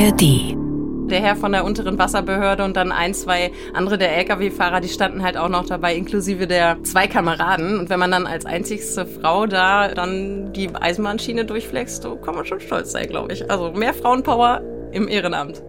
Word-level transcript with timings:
ARD. 0.00 0.56
Der 1.10 1.20
Herr 1.20 1.36
von 1.36 1.52
der 1.52 1.62
unteren 1.62 1.98
Wasserbehörde 1.98 2.64
und 2.64 2.74
dann 2.74 2.90
ein, 2.90 3.12
zwei 3.12 3.52
andere 3.74 3.98
der 3.98 4.16
Lkw-Fahrer, 4.16 4.80
die 4.80 4.88
standen 4.88 5.22
halt 5.22 5.36
auch 5.36 5.50
noch 5.50 5.66
dabei, 5.66 5.94
inklusive 5.94 6.46
der 6.46 6.82
zwei 6.84 7.06
Kameraden. 7.06 7.78
Und 7.78 7.90
wenn 7.90 7.98
man 7.98 8.10
dann 8.10 8.26
als 8.26 8.46
einzigste 8.46 9.04
Frau 9.04 9.46
da 9.46 9.88
dann 9.92 10.54
die 10.54 10.74
Eisenbahnschiene 10.74 11.44
durchflext, 11.44 12.02
so 12.02 12.16
kann 12.16 12.34
man 12.34 12.46
schon 12.46 12.60
stolz 12.60 12.92
sein, 12.92 13.08
glaube 13.08 13.34
ich. 13.34 13.50
Also 13.50 13.72
mehr 13.72 13.92
Frauenpower 13.92 14.62
im 14.92 15.06
Ehrenamt. 15.06 15.62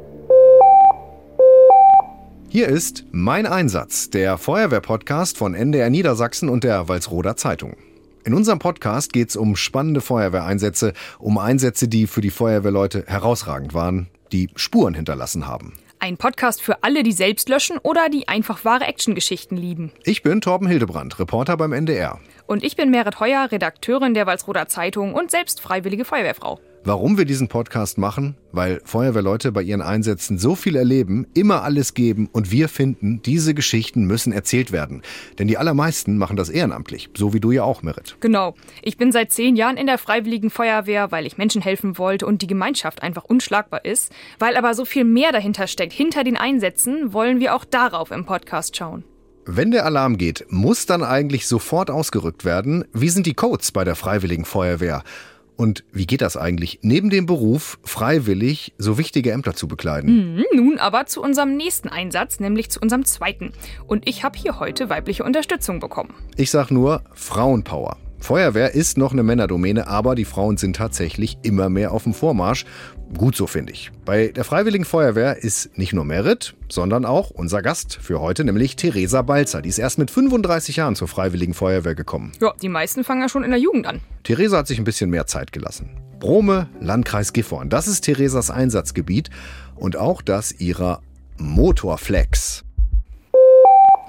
Hier 2.48 2.70
ist 2.70 3.04
Mein 3.12 3.46
Einsatz, 3.46 4.12
der 4.12 4.38
Feuerwehr-Podcast 4.38 5.38
von 5.38 5.54
NDR 5.54 5.90
Niedersachsen 5.90 6.48
und 6.48 6.64
der 6.64 6.88
Walsroder 6.88 7.36
Zeitung. 7.36 7.76
In 8.24 8.34
unserem 8.34 8.60
Podcast 8.60 9.12
geht 9.12 9.30
es 9.30 9.36
um 9.36 9.58
spannende 9.58 10.00
Feuerwehreinsätze, 10.00 10.94
um 11.20 11.38
Einsätze, 11.38 11.90
die 11.90 12.08
für 12.08 12.22
die 12.22 12.30
Feuerwehrleute 12.30 13.04
herausragend 13.08 13.74
waren, 13.74 14.08
die 14.32 14.50
Spuren 14.56 14.94
hinterlassen 14.94 15.48
haben. 15.48 15.74
Ein 16.00 16.18
Podcast 16.18 16.64
für 16.64 16.84
alle, 16.84 17.04
die 17.04 17.12
selbst 17.12 17.48
löschen 17.48 17.78
oder 17.78 18.10
die 18.10 18.28
einfach 18.28 18.66
wahre 18.66 18.86
Actiongeschichten 18.88 19.56
lieben. 19.56 19.92
Ich 20.04 20.24
bin 20.24 20.42
Torben 20.42 20.68
Hildebrand, 20.68 21.20
Reporter 21.20 21.58
beim 21.58 21.74
NDR. 21.74 22.20
Und 22.48 22.64
ich 22.64 22.76
bin 22.76 22.90
Merit 22.90 23.20
Heuer, 23.20 23.52
Redakteurin 23.52 24.16
der 24.16 24.26
Walsroder 24.26 24.68
Zeitung 24.68 25.14
und 25.14 25.30
selbst 25.30 25.62
freiwillige 25.62 26.04
Feuerwehrfrau. 26.04 26.60
Warum 26.84 27.16
wir 27.16 27.26
diesen 27.26 27.48
Podcast 27.48 28.00
machen? 28.00 28.36
Weil 28.52 28.82
Feuerwehrleute 28.86 29.52
bei 29.52 29.62
ihren 29.62 29.84
Einsätzen 29.84 30.40
so 30.40 30.56
viel 30.56 30.76
erleben, 30.76 31.28
immer 31.36 31.62
alles 31.62 31.94
geben 31.94 32.28
und 32.32 32.50
wir 32.52 32.70
finden, 32.70 33.22
diese 33.22 33.54
Geschichten 33.54 34.06
müssen 34.06 34.34
erzählt 34.34 34.72
werden. 34.72 35.04
Denn 35.38 35.48
die 35.48 35.60
allermeisten 35.60 36.18
machen 36.18 36.38
das 36.38 36.50
ehrenamtlich, 36.50 37.12
so 37.16 37.36
wie 37.36 37.40
du 37.40 37.52
ja 37.52 37.64
auch, 37.64 37.84
Merit. 37.84 38.18
Genau. 38.20 38.56
Ich 38.82 38.98
bin 38.98 39.12
seit 39.12 39.32
zehn 39.32 39.56
Jahren 39.56 39.78
in 39.78 39.86
der 39.86 40.00
Freiwilligen 40.00 40.50
Feuerwehr, 40.50 41.12
weil 41.12 41.28
ich 41.28 41.38
Menschen 41.38 41.62
helfen 41.62 42.00
wollte 42.00 42.26
und 42.26 42.42
die 42.42 42.48
Gemeinschaft 42.48 43.04
einfach 43.04 43.26
unschlagbar 43.26 43.86
ist. 43.86 44.12
Weil 44.40 44.58
aber 44.58 44.74
so 44.74 44.84
viel 44.84 45.04
mehr 45.04 45.32
dahinter 45.32 45.68
steckt, 45.68 45.94
hinter 45.94 46.24
den 46.24 46.36
Einsätzen, 46.36 47.14
wollen 47.14 47.40
wir 47.40 47.56
auch 47.56 47.64
darauf 47.64 48.10
im 48.10 48.26
Podcast 48.26 48.76
schauen. 48.76 49.04
Wenn 49.46 49.72
der 49.72 49.86
Alarm 49.86 50.18
geht, 50.18 50.46
muss 50.50 50.86
dann 50.86 51.04
eigentlich 51.04 51.48
sofort 51.48 51.90
ausgerückt 51.90 52.46
werden. 52.46 52.86
Wie 52.94 53.10
sind 53.10 53.26
die 53.26 53.34
Codes 53.34 53.72
bei 53.72 53.84
der 53.84 53.96
Freiwilligen 53.96 54.46
Feuerwehr? 54.46 55.04
Und 55.62 55.84
wie 55.92 56.08
geht 56.08 56.22
das 56.22 56.38
eigentlich, 56.38 56.80
neben 56.82 57.12
dem 57.12 57.28
Beruf 57.28 57.78
freiwillig 57.84 58.74
so 58.80 58.98
wichtige 58.98 59.32
Ämter 59.32 59.54
zu 59.54 59.68
bekleiden? 59.68 60.38
Mhm, 60.38 60.46
nun 60.56 60.80
aber 60.80 61.06
zu 61.06 61.22
unserem 61.22 61.56
nächsten 61.56 61.88
Einsatz, 61.88 62.40
nämlich 62.40 62.72
zu 62.72 62.80
unserem 62.80 63.06
zweiten. 63.06 63.54
Und 63.86 64.10
ich 64.10 64.24
habe 64.24 64.40
hier 64.40 64.60
heute 64.60 64.90
weibliche 64.90 65.24
Unterstützung 65.24 65.80
bekommen. 65.80 66.16
Ich 66.36 66.50
sag 66.50 66.72
nur 66.72 67.04
Frauenpower. 67.14 67.98
Feuerwehr 68.18 68.74
ist 68.74 68.98
noch 68.98 69.12
eine 69.12 69.22
Männerdomäne, 69.22 69.86
aber 69.86 70.16
die 70.16 70.26
Frauen 70.26 70.58
sind 70.58 70.78
tatsächlich 70.78 71.38
immer 71.44 71.70
mehr 71.70 71.92
auf 71.92 72.06
dem 72.06 72.16
Vormarsch. 72.16 72.66
Gut 73.18 73.36
so, 73.36 73.46
finde 73.46 73.74
ich. 73.74 73.92
Bei 74.06 74.30
der 74.30 74.44
Freiwilligen 74.44 74.86
Feuerwehr 74.86 75.38
ist 75.38 75.78
nicht 75.78 75.94
nur 75.94 76.06
Merit, 76.06 76.56
sondern 76.70 77.06
auch 77.06 77.30
unser 77.30 77.62
Gast 77.62 78.00
für 78.02 78.20
heute, 78.20 78.44
nämlich 78.44 78.76
Theresa 78.76 79.22
Balzer. 79.22 79.62
Die 79.62 79.70
ist 79.70 79.78
erst 79.80 79.98
mit 79.98 80.10
35 80.10 80.78
Jahren 80.78 80.96
zur 80.96 81.08
Freiwilligen 81.08 81.54
Feuerwehr 81.54 81.94
gekommen. 81.94 82.32
Ja, 82.40 82.54
die 82.62 82.70
meisten 82.70 83.04
fangen 83.04 83.22
ja 83.22 83.30
schon 83.30 83.44
in 83.44 83.52
der 83.52 83.60
Jugend 83.60 83.86
an. 83.86 84.00
Theresa 84.24 84.58
hat 84.58 84.68
sich 84.68 84.78
ein 84.80 84.86
bisschen 84.86 85.10
mehr 85.10 85.28
Zeit 85.28 85.52
gelassen. 85.52 85.90
Brome, 86.20 86.70
Landkreis 86.80 87.34
Gifhorn. 87.34 87.70
Das 87.70 87.88
ist 87.88 88.02
Theresas 88.02 88.50
Einsatzgebiet 88.50 89.30
und 89.76 89.98
auch 89.98 90.22
das 90.22 90.52
ihrer 90.60 91.02
Motorflex. 91.38 92.64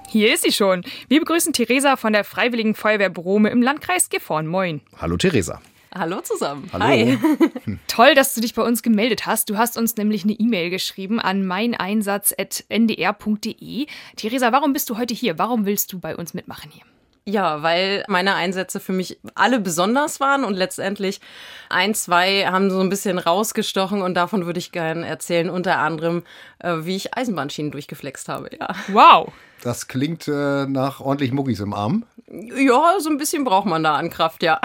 Hier 0.09 0.35
ist 0.35 0.43
sie 0.43 0.53
schon. 0.53 0.85
Wir 1.09 1.21
begrüßen 1.21 1.55
Theresa 1.55 1.97
von 1.97 2.13
der 2.13 2.25
Freiwilligen 2.25 2.75
Feuerwehr 2.75 3.09
Brome 3.09 3.49
im 3.49 3.63
Landkreis 3.63 4.11
Gifhorn. 4.11 4.47
Moin. 4.47 4.83
Hallo 5.01 5.17
Theresa. 5.17 5.61
Hallo 5.95 6.23
zusammen. 6.23 6.71
Hallo. 6.73 6.85
Hi. 6.85 7.19
Toll, 7.87 8.15
dass 8.15 8.35
du 8.35 8.41
dich 8.41 8.55
bei 8.55 8.63
uns 8.63 8.83
gemeldet 8.83 9.27
hast. 9.27 9.51
Du 9.51 9.59
hast 9.59 9.77
uns 9.77 9.95
nämlich 9.97 10.25
eine 10.25 10.33
E-Mail 10.33 10.71
geschrieben 10.71 11.21
an 11.21 11.47
meineinsatz.ndr.de. 11.47 13.87
Theresa, 14.17 14.53
warum 14.53 14.73
bist 14.73 14.89
du 14.89 14.97
heute 14.97 15.13
hier? 15.13 15.39
Warum 15.39 15.67
willst 15.67 15.93
du 15.93 15.99
bei 15.99 16.17
uns 16.17 16.33
mitmachen 16.33 16.71
hier? 16.71 16.85
Ja, 17.25 17.63
weil 17.63 18.05
meine 18.09 18.35
Einsätze 18.35 18.81
für 18.81 18.93
mich 18.93 19.21
alle 19.37 19.61
besonders 19.61 20.19
waren 20.19 20.43
und 20.45 20.55
letztendlich 20.55 21.21
ein, 21.69 21.95
zwei 21.95 22.47
haben 22.47 22.69
so 22.69 22.81
ein 22.81 22.89
bisschen 22.89 23.19
rausgestochen 23.19 24.03
und 24.03 24.15
davon 24.15 24.45
würde 24.45 24.59
ich 24.59 24.73
gerne 24.73 25.07
erzählen, 25.07 25.49
unter 25.49 25.79
anderem, 25.79 26.25
äh, 26.59 26.79
wie 26.81 26.97
ich 26.97 27.17
Eisenbahnschienen 27.17 27.71
durchgeflext 27.71 28.29
habe, 28.29 28.51
ja. 28.59 28.75
Wow. 28.89 29.31
Das 29.63 29.87
klingt 29.87 30.27
äh, 30.27 30.67
nach 30.67 31.01
ordentlich 31.01 31.31
Muckis 31.31 31.61
im 31.61 31.73
Arm. 31.73 32.05
Ja, 32.29 32.97
so 32.99 33.09
ein 33.09 33.19
bisschen 33.19 33.45
braucht 33.45 33.67
man 33.67 33.85
da 33.85 33.95
an 33.95 34.11
Kraft, 34.11 34.43
ja. 34.43 34.61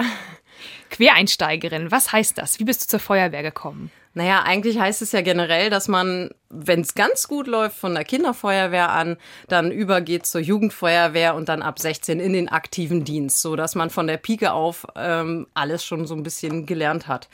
Quereinsteigerin, 0.90 1.90
was 1.90 2.12
heißt 2.12 2.38
das? 2.38 2.58
Wie 2.58 2.64
bist 2.64 2.82
du 2.82 2.86
zur 2.88 3.00
Feuerwehr 3.00 3.42
gekommen? 3.42 3.90
Naja, 4.14 4.42
eigentlich 4.42 4.78
heißt 4.78 5.00
es 5.02 5.12
ja 5.12 5.20
generell, 5.20 5.70
dass 5.70 5.86
man, 5.86 6.30
wenn 6.48 6.80
es 6.80 6.94
ganz 6.94 7.28
gut 7.28 7.46
läuft, 7.46 7.76
von 7.76 7.94
der 7.94 8.04
Kinderfeuerwehr 8.04 8.90
an, 8.90 9.16
dann 9.46 9.70
übergeht 9.70 10.26
zur 10.26 10.40
Jugendfeuerwehr 10.40 11.34
und 11.36 11.48
dann 11.48 11.62
ab 11.62 11.78
16 11.78 12.18
in 12.18 12.32
den 12.32 12.48
aktiven 12.48 13.04
Dienst, 13.04 13.40
so 13.40 13.54
dass 13.54 13.74
man 13.74 13.90
von 13.90 14.08
der 14.08 14.16
Pike 14.16 14.52
auf 14.52 14.86
ähm, 14.96 15.46
alles 15.54 15.84
schon 15.84 16.06
so 16.06 16.14
ein 16.14 16.24
bisschen 16.24 16.66
gelernt 16.66 17.06
hat. 17.06 17.28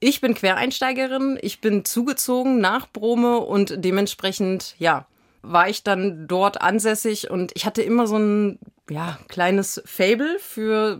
Ich 0.00 0.20
bin 0.20 0.34
Quereinsteigerin, 0.34 1.38
ich 1.42 1.60
bin 1.60 1.84
zugezogen 1.84 2.60
nach 2.60 2.88
Brome 2.88 3.40
und 3.40 3.84
dementsprechend, 3.84 4.76
ja, 4.78 5.06
war 5.42 5.68
ich 5.68 5.82
dann 5.82 6.26
dort 6.26 6.60
ansässig 6.60 7.30
und 7.30 7.52
ich 7.54 7.66
hatte 7.66 7.82
immer 7.82 8.06
so 8.06 8.16
ein 8.16 8.58
ja, 8.90 9.18
kleines 9.28 9.82
Fable 9.84 10.38
für 10.38 10.98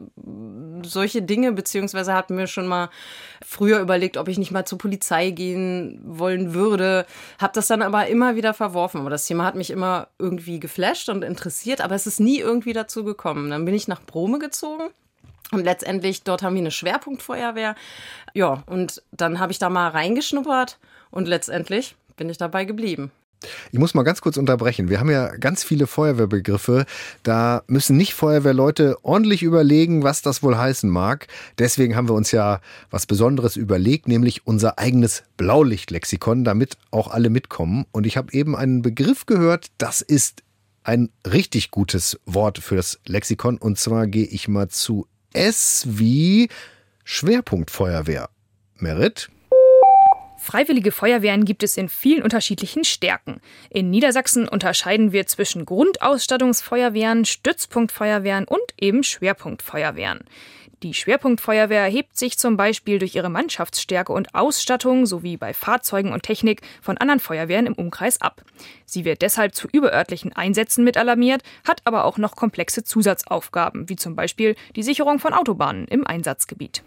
solche 0.83 1.23
Dinge, 1.23 1.53
beziehungsweise 1.53 2.13
hat 2.13 2.31
mir 2.31 2.47
schon 2.47 2.67
mal 2.67 2.91
früher 3.45 3.81
überlegt, 3.81 4.17
ob 4.17 4.29
ich 4.29 4.39
nicht 4.39 4.51
mal 4.51 4.67
zur 4.67 4.79
Polizei 4.79 5.31
gehen 5.31 6.01
wollen 6.05 6.53
würde. 6.53 7.07
Hab 7.39 7.55
das 7.55 7.67
dann 7.67 7.83
aber 7.83 8.07
immer 8.07 8.37
wieder 8.37 8.53
verworfen. 8.53 9.01
Aber 9.01 9.11
das 9.11 9.27
Thema 9.27 9.45
hat 9.45 9.55
mich 9.55 9.71
immer 9.71 10.09
irgendwie 10.19 10.61
geflasht 10.61 11.09
und 11.09 11.23
interessiert, 11.23 11.81
aber 11.81 11.95
es 11.95 12.07
ist 12.07 12.21
nie 12.21 12.39
irgendwie 12.39 12.75
dazu 12.75 13.05
gekommen. 13.05 13.51
Dann 13.51 13.65
bin 13.65 13.75
ich 13.75 13.89
nach 13.89 14.03
Brome 14.03 14.39
gezogen. 14.39 14.91
Und 15.51 15.65
letztendlich, 15.65 16.25
dort 16.25 16.43
haben 16.43 16.55
wir 16.55 16.61
eine 16.61 16.71
Schwerpunktfeuerwehr. 16.71 17.75
Ja, 18.35 18.63
und 18.67 19.03
dann 19.13 19.39
habe 19.39 19.53
ich 19.53 19.59
da 19.59 19.71
mal 19.71 19.89
reingeschnuppert 19.89 20.79
und 21.11 21.27
letztendlich 21.27 21.97
bin 22.17 22.29
ich 22.29 22.37
dabei 22.37 22.67
geblieben. 22.67 23.11
Ich 23.71 23.79
muss 23.79 23.95
mal 23.95 24.03
ganz 24.03 24.21
kurz 24.21 24.37
unterbrechen. 24.37 24.89
Wir 24.89 25.01
haben 25.01 25.11
ja 25.11 25.29
ganz 25.37 25.63
viele 25.63 25.87
Feuerwehrbegriffe. 25.87 26.87
Da 27.23 27.63
müssen 27.67 27.97
nicht 27.97 28.15
Feuerwehrleute 28.15 28.97
ordentlich 29.03 29.43
überlegen, 29.43 30.03
was 30.03 30.23
das 30.23 30.43
wohl 30.43 30.57
heißen 30.57 30.91
mag. 30.91 31.29
Deswegen 31.59 31.95
haben 31.95 32.09
wir 32.09 32.15
uns 32.15 32.33
ja 32.33 32.61
was 32.91 33.07
Besonderes 33.07 33.57
überlegt, 33.57 34.09
nämlich 34.09 34.47
unser 34.47 34.79
eigenes 34.79 35.23
Blaulichtlexikon, 35.37 36.45
damit 36.45 36.77
auch 36.91 37.09
alle 37.09 37.31
mitkommen. 37.31 37.87
Und 37.93 38.07
ich 38.07 38.17
habe 38.17 38.33
eben 38.33 38.57
einen 38.57 38.83
Begriff 38.83 39.27
gehört, 39.27 39.69
das 39.79 40.01
ist 40.01 40.43
ein 40.83 41.11
richtig 41.27 41.71
gutes 41.71 42.19
Wort 42.25 42.59
für 42.59 42.77
das 42.77 42.99
Lexikon. 43.07 43.59
Und 43.59 43.79
zwar 43.79 44.07
gehe 44.07 44.27
ich 44.27 44.49
mal 44.49 44.69
zu 44.69 45.07
S 45.33 45.85
wie 45.87 46.49
Schwerpunktfeuerwehr. 47.05 48.31
Merit? 48.77 49.31
Freiwillige 50.39 50.93
Feuerwehren 50.93 51.45
gibt 51.45 51.63
es 51.63 51.77
in 51.77 51.89
vielen 51.89 52.23
unterschiedlichen 52.23 52.85
Stärken. 52.85 53.41
In 53.71 53.91
Niedersachsen 53.91 54.49
unterscheiden 54.49 55.13
wir 55.13 55.27
zwischen 55.27 55.67
Grundausstattungsfeuerwehren, 55.67 57.25
Stützpunktfeuerwehren 57.25 58.47
und 58.47 58.63
eben 58.81 59.03
Schwerpunktfeuerwehren. 59.03 60.21
Die 60.85 60.95
Schwerpunktfeuerwehr 60.95 61.87
hebt 61.87 62.17
sich 62.17 62.39
zum 62.39 62.57
Beispiel 62.57 63.01
durch 63.01 63.17
ihre 63.17 63.29
Mannschaftsstärke 63.29 64.13
und 64.13 64.33
Ausstattung 64.37 65.07
sowie 65.07 65.37
bei 65.37 65.53
Fahrzeugen 65.53 66.13
und 66.13 66.23
Technik 66.23 66.63
von 66.81 66.97
anderen 66.99 67.19
Feuerwehren 67.19 67.67
im 67.67 67.73
Umkreis 67.73 68.21
ab. 68.21 68.43
Sie 68.87 69.05
wird 69.05 69.23
deshalb 69.23 69.57
zu 69.57 69.67
überörtlichen 69.67 70.33
Einsätzen 70.35 70.85
mit 70.85 70.97
alarmiert, 70.97 71.43
hat 71.67 71.81
aber 71.85 72.05
auch 72.05 72.17
noch 72.17 72.37
komplexe 72.37 72.85
Zusatzaufgaben, 72.85 73.89
wie 73.89 73.97
zum 73.97 74.15
Beispiel 74.15 74.55
die 74.77 74.85
Sicherung 74.85 75.19
von 75.19 75.35
Autobahnen 75.35 75.89
im 75.89 76.07
Einsatzgebiet. 76.07 76.85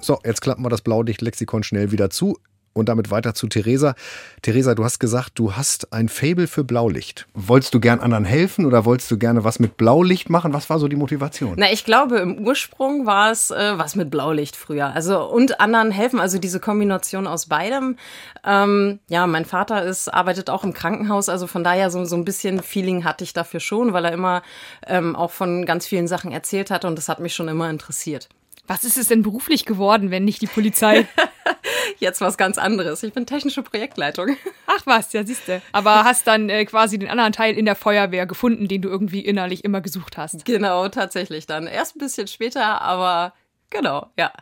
So, 0.00 0.18
jetzt 0.24 0.40
klappen 0.40 0.62
wir 0.64 0.68
das 0.68 0.82
Blaulicht-Lexikon 0.82 1.62
schnell 1.62 1.90
wieder 1.90 2.10
zu 2.10 2.36
und 2.76 2.88
damit 2.88 3.10
weiter 3.10 3.34
zu 3.34 3.48
Theresa. 3.48 3.94
Theresa, 4.42 4.74
du 4.74 4.84
hast 4.84 4.98
gesagt, 4.98 5.38
du 5.38 5.54
hast 5.54 5.92
ein 5.92 6.08
Fable 6.08 6.46
für 6.46 6.62
Blaulicht. 6.62 7.26
Wolltest 7.34 7.72
du 7.74 7.80
gern 7.80 8.00
anderen 8.00 8.24
helfen 8.24 8.66
oder 8.66 8.84
wolltest 8.84 9.10
du 9.10 9.18
gerne 9.18 9.44
was 9.44 9.58
mit 9.58 9.76
Blaulicht 9.76 10.28
machen? 10.28 10.52
Was 10.52 10.68
war 10.68 10.78
so 10.78 10.86
die 10.86 10.96
Motivation? 10.96 11.54
Na, 11.56 11.72
ich 11.72 11.84
glaube, 11.84 12.18
im 12.18 12.38
Ursprung 12.46 13.06
war 13.06 13.30
es 13.32 13.50
äh, 13.50 13.78
was 13.78 13.96
mit 13.96 14.10
Blaulicht 14.10 14.56
früher. 14.56 14.92
Also 14.94 15.24
und 15.24 15.58
anderen 15.58 15.90
helfen, 15.90 16.20
also 16.20 16.38
diese 16.38 16.60
Kombination 16.60 17.26
aus 17.26 17.46
beidem. 17.46 17.96
Ähm, 18.44 19.00
ja, 19.08 19.26
mein 19.26 19.46
Vater 19.46 19.82
ist, 19.82 20.12
arbeitet 20.12 20.50
auch 20.50 20.62
im 20.62 20.74
Krankenhaus, 20.74 21.28
also 21.28 21.46
von 21.46 21.64
daher 21.64 21.90
so, 21.90 22.04
so 22.04 22.16
ein 22.16 22.24
bisschen 22.24 22.62
Feeling 22.62 23.04
hatte 23.04 23.24
ich 23.24 23.32
dafür 23.32 23.60
schon, 23.60 23.94
weil 23.94 24.04
er 24.04 24.12
immer 24.12 24.42
ähm, 24.86 25.16
auch 25.16 25.30
von 25.30 25.64
ganz 25.64 25.86
vielen 25.86 26.06
Sachen 26.08 26.30
erzählt 26.30 26.70
hat 26.70 26.84
und 26.84 26.96
das 26.96 27.08
hat 27.08 27.20
mich 27.20 27.34
schon 27.34 27.48
immer 27.48 27.70
interessiert. 27.70 28.28
Was 28.66 28.84
ist 28.84 28.98
es 28.98 29.08
denn 29.08 29.22
beruflich 29.22 29.64
geworden, 29.64 30.10
wenn 30.10 30.24
nicht 30.24 30.42
die 30.42 30.46
Polizei? 30.46 31.06
Jetzt 31.98 32.20
was 32.20 32.36
ganz 32.36 32.58
anderes. 32.58 33.02
Ich 33.02 33.12
bin 33.12 33.26
technische 33.26 33.62
Projektleitung. 33.62 34.36
Ach 34.66 34.82
was, 34.84 35.12
ja 35.12 35.24
siehste. 35.24 35.62
Aber 35.72 36.04
hast 36.04 36.26
dann 36.26 36.48
äh, 36.48 36.64
quasi 36.64 36.98
den 36.98 37.08
anderen 37.08 37.32
Teil 37.32 37.56
in 37.56 37.64
der 37.64 37.76
Feuerwehr 37.76 38.26
gefunden, 38.26 38.68
den 38.68 38.82
du 38.82 38.88
irgendwie 38.88 39.20
innerlich 39.20 39.64
immer 39.64 39.80
gesucht 39.80 40.16
hast. 40.18 40.44
Genau, 40.44 40.88
tatsächlich 40.88 41.46
dann. 41.46 41.66
Erst 41.66 41.96
ein 41.96 42.00
bisschen 42.00 42.26
später, 42.26 42.82
aber 42.82 43.32
genau, 43.70 44.10
ja. 44.18 44.32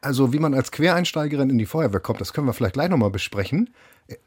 Also 0.00 0.32
wie 0.32 0.40
man 0.40 0.54
als 0.54 0.72
Quereinsteigerin 0.72 1.48
in 1.48 1.58
die 1.58 1.66
Feuerwehr 1.66 2.00
kommt, 2.00 2.20
das 2.20 2.32
können 2.32 2.48
wir 2.48 2.52
vielleicht 2.52 2.74
gleich 2.74 2.88
nochmal 2.88 3.10
besprechen. 3.10 3.70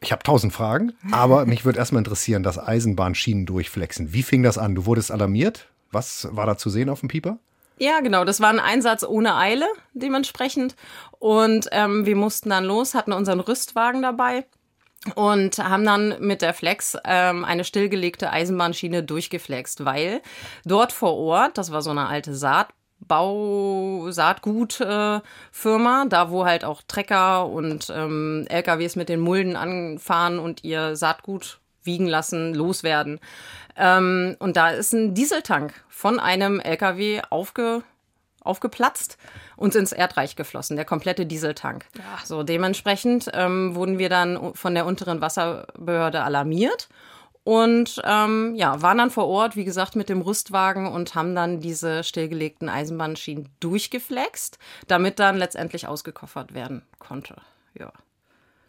Ich 0.00 0.10
habe 0.10 0.22
tausend 0.22 0.54
Fragen, 0.54 0.94
aber 1.12 1.44
mich 1.44 1.66
würde 1.66 1.78
erstmal 1.78 2.00
interessieren, 2.00 2.42
das 2.42 2.58
Eisenbahnschienen 2.58 3.44
durchflexen. 3.44 4.12
Wie 4.14 4.22
fing 4.22 4.42
das 4.42 4.56
an? 4.56 4.74
Du 4.74 4.86
wurdest 4.86 5.10
alarmiert? 5.12 5.68
Was 5.92 6.28
war 6.32 6.46
da 6.46 6.56
zu 6.56 6.70
sehen 6.70 6.88
auf 6.88 7.00
dem 7.00 7.10
Pieper? 7.10 7.38
Ja, 7.78 8.00
genau. 8.00 8.24
Das 8.24 8.40
war 8.40 8.48
ein 8.50 8.60
Einsatz 8.60 9.04
ohne 9.04 9.36
Eile 9.36 9.66
dementsprechend. 9.92 10.76
Und 11.18 11.68
ähm, 11.72 12.06
wir 12.06 12.16
mussten 12.16 12.50
dann 12.50 12.64
los, 12.64 12.94
hatten 12.94 13.12
unseren 13.12 13.40
Rüstwagen 13.40 14.02
dabei 14.02 14.46
und 15.14 15.58
haben 15.58 15.84
dann 15.84 16.16
mit 16.20 16.42
der 16.42 16.54
Flex 16.54 16.96
ähm, 17.04 17.44
eine 17.44 17.64
stillgelegte 17.64 18.32
Eisenbahnschiene 18.32 19.02
durchgeflext, 19.02 19.84
weil 19.84 20.20
dort 20.64 20.92
vor 20.92 21.16
Ort, 21.16 21.58
das 21.58 21.70
war 21.70 21.82
so 21.82 21.90
eine 21.90 22.06
alte 22.08 22.34
Saatbau, 22.34 24.10
Saatgutfirma, 24.10 26.02
äh, 26.02 26.08
da 26.08 26.30
wo 26.30 26.44
halt 26.44 26.64
auch 26.64 26.82
Trecker 26.86 27.46
und 27.46 27.92
ähm, 27.94 28.46
LKWs 28.48 28.96
mit 28.96 29.08
den 29.08 29.20
Mulden 29.20 29.54
anfahren 29.56 30.38
und 30.38 30.64
ihr 30.64 30.96
Saatgut 30.96 31.60
wiegen 31.86 32.06
lassen, 32.06 32.54
loswerden. 32.54 33.20
Ähm, 33.76 34.36
und 34.38 34.56
da 34.56 34.70
ist 34.70 34.92
ein 34.92 35.14
Dieseltank 35.14 35.72
von 35.88 36.20
einem 36.20 36.60
LKW 36.60 37.22
aufge 37.30 37.82
aufgeplatzt 38.40 39.18
und 39.56 39.74
ins 39.74 39.90
Erdreich 39.90 40.36
geflossen, 40.36 40.76
der 40.76 40.84
komplette 40.84 41.26
Dieseltank. 41.26 41.84
Ja. 41.98 42.24
So 42.24 42.44
dementsprechend 42.44 43.28
ähm, 43.34 43.74
wurden 43.74 43.98
wir 43.98 44.08
dann 44.08 44.54
von 44.54 44.72
der 44.72 44.86
unteren 44.86 45.20
Wasserbehörde 45.20 46.22
alarmiert 46.22 46.88
und 47.46 48.02
ähm, 48.04 48.54
ja, 48.56 48.82
waren 48.82 48.98
dann 48.98 49.10
vor 49.12 49.28
Ort, 49.28 49.54
wie 49.54 49.64
gesagt, 49.64 49.94
mit 49.94 50.08
dem 50.08 50.20
Rüstwagen 50.20 50.88
und 50.88 51.14
haben 51.14 51.36
dann 51.36 51.60
diese 51.60 52.02
stillgelegten 52.02 52.68
Eisenbahnschienen 52.68 53.48
durchgeflext, 53.60 54.58
damit 54.88 55.20
dann 55.20 55.36
letztendlich 55.36 55.86
ausgekoffert 55.86 56.54
werden 56.54 56.82
konnte. 56.98 57.36
Ja. 57.78 57.92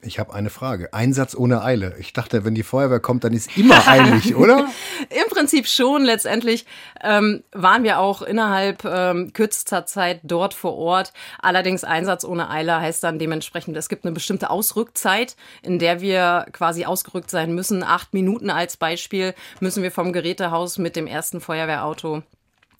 Ich 0.01 0.19
habe 0.19 0.31
eine 0.33 0.51
Frage. 0.51 0.93
Einsatz 0.93 1.35
ohne 1.35 1.63
Eile. 1.63 1.95
Ich 1.97 2.13
dachte, 2.13 2.45
wenn 2.45 2.53
die 2.53 2.61
Feuerwehr 2.61 2.99
kommt, 2.99 3.23
dann 3.23 3.33
ist 3.33 3.57
immer 3.57 3.87
eilig, 3.87 4.35
oder? 4.35 4.69
Im 5.09 5.29
Prinzip 5.29 5.67
schon. 5.67 6.03
Letztendlich 6.03 6.67
ähm, 7.03 7.43
waren 7.51 7.83
wir 7.83 7.97
auch 7.97 8.21
innerhalb 8.21 8.85
ähm, 8.85 9.33
kürzester 9.33 9.87
Zeit 9.87 10.19
dort 10.23 10.53
vor 10.53 10.75
Ort. 10.77 11.13
Allerdings 11.39 11.83
Einsatz 11.83 12.23
ohne 12.25 12.49
Eile 12.49 12.79
heißt 12.79 13.03
dann 13.03 13.17
dementsprechend, 13.17 13.75
es 13.75 13.89
gibt 13.89 14.05
eine 14.05 14.13
bestimmte 14.13 14.51
Ausrückzeit, 14.51 15.35
in 15.63 15.79
der 15.79 15.99
wir 15.99 16.45
quasi 16.51 16.85
ausgerückt 16.85 17.31
sein 17.31 17.55
müssen. 17.55 17.81
Acht 17.81 18.13
Minuten 18.13 18.51
als 18.51 18.77
Beispiel 18.77 19.33
müssen 19.59 19.81
wir 19.81 19.91
vom 19.91 20.13
Gerätehaus 20.13 20.77
mit 20.77 20.95
dem 20.95 21.07
ersten 21.07 21.41
Feuerwehrauto 21.41 22.21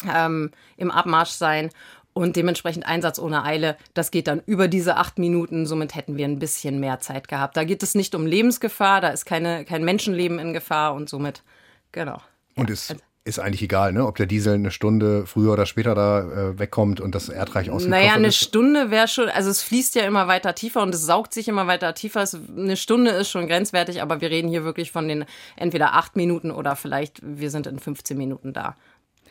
ähm, 0.08 0.52
im 0.76 0.92
Abmarsch 0.92 1.32
sein 1.32 1.72
und 2.18 2.36
dementsprechend 2.36 2.86
Einsatz 2.86 3.20
ohne 3.20 3.44
Eile. 3.44 3.78
Das 3.94 4.12
geht 4.12 4.28
dann 4.28 4.42
über 4.46 4.68
diese 4.68 4.98
acht 4.98 5.20
Minuten. 5.20 5.66
Somit 5.66 5.96
hätten 5.96 6.18
wir 6.18 6.26
ein 6.26 6.40
bisschen 6.40 6.80
mehr 6.80 7.00
Zeit 7.00 7.28
gehabt. 7.28 7.58
Da 7.58 7.64
geht 7.64 7.84
es 7.84 7.96
nicht 7.96 8.16
um 8.16 8.26
Lebensgefahr, 8.26 9.02
da 9.02 9.10
ist 9.10 9.26
keine, 9.26 9.66
kein 9.66 9.84
Menschenleben 9.84 10.40
in 10.40 10.54
Gefahr 10.54 10.94
und 10.94 11.10
somit, 11.10 11.44
genau. 11.92 12.22
Und 12.56 12.70
es 12.70 12.96
ist 13.28 13.40
eigentlich 13.40 13.62
egal, 13.62 13.92
ne? 13.92 14.08
ob 14.08 14.16
der 14.16 14.26
Diesel 14.26 14.54
eine 14.54 14.72
Stunde 14.72 15.28
früher 15.28 15.52
oder 15.52 15.66
später 15.66 15.94
da 15.94 16.22
äh, 16.22 16.60
wegkommt 16.60 17.02
und 17.02 17.14
das 17.14 17.28
Erdreich 17.28 17.70
ausgekocht 17.70 18.00
Naja, 18.00 18.14
eine 18.14 18.28
ist. 18.28 18.38
Stunde 18.38 18.90
wäre 18.90 19.08
schon, 19.10 19.30
also 19.30 19.50
es 19.50 19.62
fließt 19.62 19.96
ja 19.96 20.04
immer 20.04 20.28
weiter 20.28 20.56
tiefer 20.56 20.82
und 20.82 20.96
es 20.96 21.06
saugt 21.06 21.34
sich 21.34 21.50
immer 21.50 21.68
weiter 21.68 21.94
tiefer. 21.94 22.22
Es, 22.24 22.36
eine 22.36 22.78
Stunde 22.78 23.12
ist 23.12 23.30
schon 23.30 23.48
grenzwertig, 23.48 24.02
aber 24.02 24.22
wir 24.22 24.30
reden 24.30 24.48
hier 24.48 24.64
wirklich 24.64 24.92
von 24.92 25.08
den 25.10 25.26
entweder 25.58 25.94
acht 25.94 26.16
Minuten 26.16 26.52
oder 26.52 26.78
vielleicht 26.78 27.20
wir 27.22 27.52
sind 27.52 27.68
in 27.68 27.80
15 27.80 28.18
Minuten 28.18 28.54
da. 28.54 28.76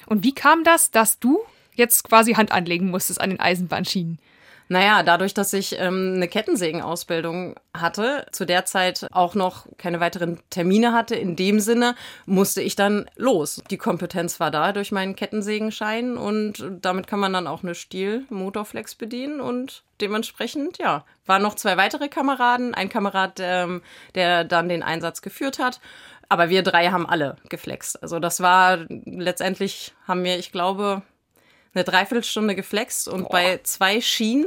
Und 0.05 0.23
wie 0.23 0.35
kam 0.35 0.63
das, 0.63 0.91
dass 0.91 1.19
du 1.19 1.41
jetzt 1.77 2.05
quasi 2.05 2.35
Hand 2.35 2.53
anlegen 2.53 2.91
musstest 2.91 3.21
an 3.21 3.31
den 3.31 3.41
Eisenbahnschienen? 3.41 4.19
Naja, 4.69 5.05
dadurch, 5.05 5.33
dass 5.33 5.53
ich 5.53 5.79
ähm, 5.79 6.15
eine 6.17 6.27
Kettensägenausbildung 6.27 7.55
hatte, 7.73 8.27
zu 8.33 8.45
der 8.45 8.65
Zeit 8.65 9.07
auch 9.13 9.37
noch 9.37 9.67
keine 9.79 10.01
weiteren 10.01 10.41
Termine 10.51 10.93
hatte, 10.93 11.15
in 11.15 11.37
dem 11.37 11.61
Sinne 11.61 11.95
musste 12.25 12.63
ich 12.63 12.75
dann 12.75 13.09
los. 13.15 13.63
Die 13.71 13.77
Kompetenz 13.77 14.41
war 14.41 14.51
da 14.51 14.73
durch 14.73 14.91
meinen 14.91 15.15
Kettensägenschein 15.15 16.17
und 16.17 16.65
damit 16.81 17.07
kann 17.07 17.21
man 17.21 17.33
dann 17.33 17.47
auch 17.47 17.63
eine 17.63 17.77
Stiel-Motorflex 17.77 18.97
bedienen 18.97 19.41
und 19.41 19.85
dementsprechend, 20.01 20.79
ja, 20.79 21.05
waren 21.27 21.43
noch 21.43 21.55
zwei 21.55 21.77
weitere 21.77 22.09
Kameraden. 22.09 22.75
Ein 22.75 22.89
Kamerad, 22.89 23.39
ähm, 23.41 23.83
der 24.17 24.43
dann 24.43 24.69
den 24.69 24.83
Einsatz 24.83 25.23
geführt 25.23 25.61
hat. 25.61 25.81
Aber 26.29 26.49
wir 26.49 26.65
drei 26.65 26.89
haben 26.89 27.09
alle 27.09 27.37
geflext. 27.49 28.03
Also 28.03 28.19
das 28.19 28.41
war 28.41 28.79
letztendlich 28.89 29.95
haben 30.09 30.25
wir, 30.25 30.41
ich 30.41 30.51
glaube, 30.51 31.03
eine 31.77 31.85
Dreiviertelstunde 31.85 32.55
geflext 32.55 33.09
und 33.09 33.25
Boah. 33.25 33.33
bei 33.33 33.61
zwei 33.63 34.01
Schienen, 34.01 34.47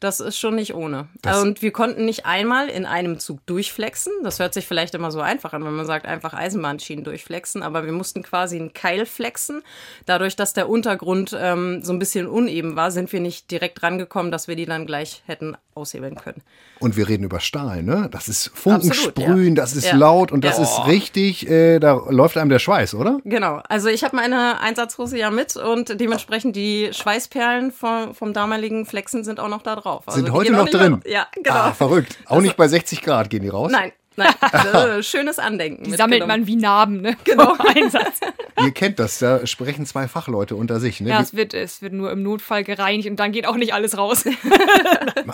das 0.00 0.20
ist 0.20 0.38
schon 0.38 0.56
nicht 0.56 0.74
ohne. 0.74 1.08
Das 1.22 1.40
und 1.40 1.62
wir 1.62 1.72
konnten 1.72 2.04
nicht 2.04 2.26
einmal 2.26 2.68
in 2.68 2.84
einem 2.84 3.18
Zug 3.20 3.46
durchflexen. 3.46 4.12
Das 4.22 4.38
hört 4.38 4.52
sich 4.52 4.66
vielleicht 4.66 4.94
immer 4.94 5.10
so 5.10 5.20
einfach 5.20 5.52
an, 5.52 5.64
wenn 5.64 5.72
man 5.72 5.86
sagt, 5.86 6.04
einfach 6.04 6.34
Eisenbahnschienen 6.34 7.04
durchflexen. 7.04 7.62
Aber 7.62 7.86
wir 7.86 7.92
mussten 7.92 8.22
quasi 8.22 8.56
einen 8.56 8.74
Keil 8.74 9.06
flexen. 9.06 9.62
Dadurch, 10.04 10.36
dass 10.36 10.52
der 10.52 10.68
Untergrund 10.68 11.34
ähm, 11.38 11.82
so 11.82 11.92
ein 11.92 11.98
bisschen 11.98 12.26
uneben 12.26 12.76
war, 12.76 12.90
sind 12.90 13.12
wir 13.12 13.20
nicht 13.20 13.50
direkt 13.50 13.82
rangekommen, 13.82 14.30
dass 14.30 14.48
wir 14.48 14.56
die 14.56 14.66
dann 14.66 14.84
gleich 14.84 15.22
hätten 15.26 15.56
aushebeln 15.74 16.16
können. 16.16 16.42
Und 16.80 16.96
wir 16.96 17.08
reden 17.08 17.24
über 17.24 17.40
Stahl, 17.40 17.82
ne? 17.82 18.08
Das 18.10 18.28
ist 18.28 18.50
Funkensprühen, 18.54 19.54
ja. 19.56 19.62
das 19.62 19.74
ist 19.74 19.86
ja. 19.86 19.96
laut 19.96 20.32
und 20.32 20.44
das 20.44 20.58
ja. 20.58 20.64
ist 20.64 20.86
richtig, 20.86 21.48
äh, 21.48 21.78
da 21.78 21.94
läuft 22.08 22.36
einem 22.36 22.50
der 22.50 22.58
Schweiß, 22.58 22.94
oder? 22.94 23.18
Genau. 23.24 23.60
Also 23.68 23.88
ich 23.88 24.04
habe 24.04 24.16
meine 24.16 24.60
Einsatzhose 24.60 25.18
ja 25.18 25.30
mit 25.30 25.56
und 25.56 26.00
dementsprechend 26.00 26.56
die 26.56 26.90
Schweißperlen 26.92 27.72
vom, 27.72 28.14
vom 28.14 28.32
damaligen 28.32 28.86
Flexen 28.86 29.24
sind 29.24 29.40
auch 29.40 29.48
noch 29.48 29.62
da 29.62 29.76
drauf. 29.76 30.04
Also 30.06 30.20
sind 30.20 30.32
heute 30.32 30.52
noch 30.52 30.68
drin? 30.68 31.00
Mehr, 31.04 31.12
ja, 31.12 31.26
genau. 31.34 31.54
Ah, 31.54 31.72
verrückt. 31.72 32.18
Auch 32.26 32.32
also, 32.32 32.42
nicht 32.42 32.56
bei 32.56 32.68
60 32.68 33.02
Grad 33.02 33.30
gehen 33.30 33.42
die 33.42 33.48
raus? 33.48 33.70
Nein, 33.72 33.92
Nein, 34.16 35.02
schönes 35.02 35.38
Andenken. 35.38 35.84
Die 35.84 35.92
sammelt 35.92 36.26
man 36.26 36.46
wie 36.46 36.56
Narben, 36.56 37.00
ne? 37.00 37.16
Genau. 37.24 37.56
Einsatz. 37.74 38.20
Ihr 38.60 38.70
kennt 38.70 38.98
das, 38.98 39.18
da 39.18 39.46
sprechen 39.46 39.86
zwei 39.86 40.06
Fachleute 40.08 40.54
unter 40.56 40.78
sich, 40.78 41.00
ne? 41.00 41.10
Ja, 41.10 41.20
es 41.20 41.34
wird, 41.34 41.54
es 41.54 41.82
wird 41.82 41.92
nur 41.92 42.12
im 42.12 42.22
Notfall 42.22 42.62
gereinigt 42.62 43.08
und 43.08 43.16
dann 43.16 43.32
geht 43.32 43.46
auch 43.46 43.56
nicht 43.56 43.74
alles 43.74 43.98
raus. 43.98 44.24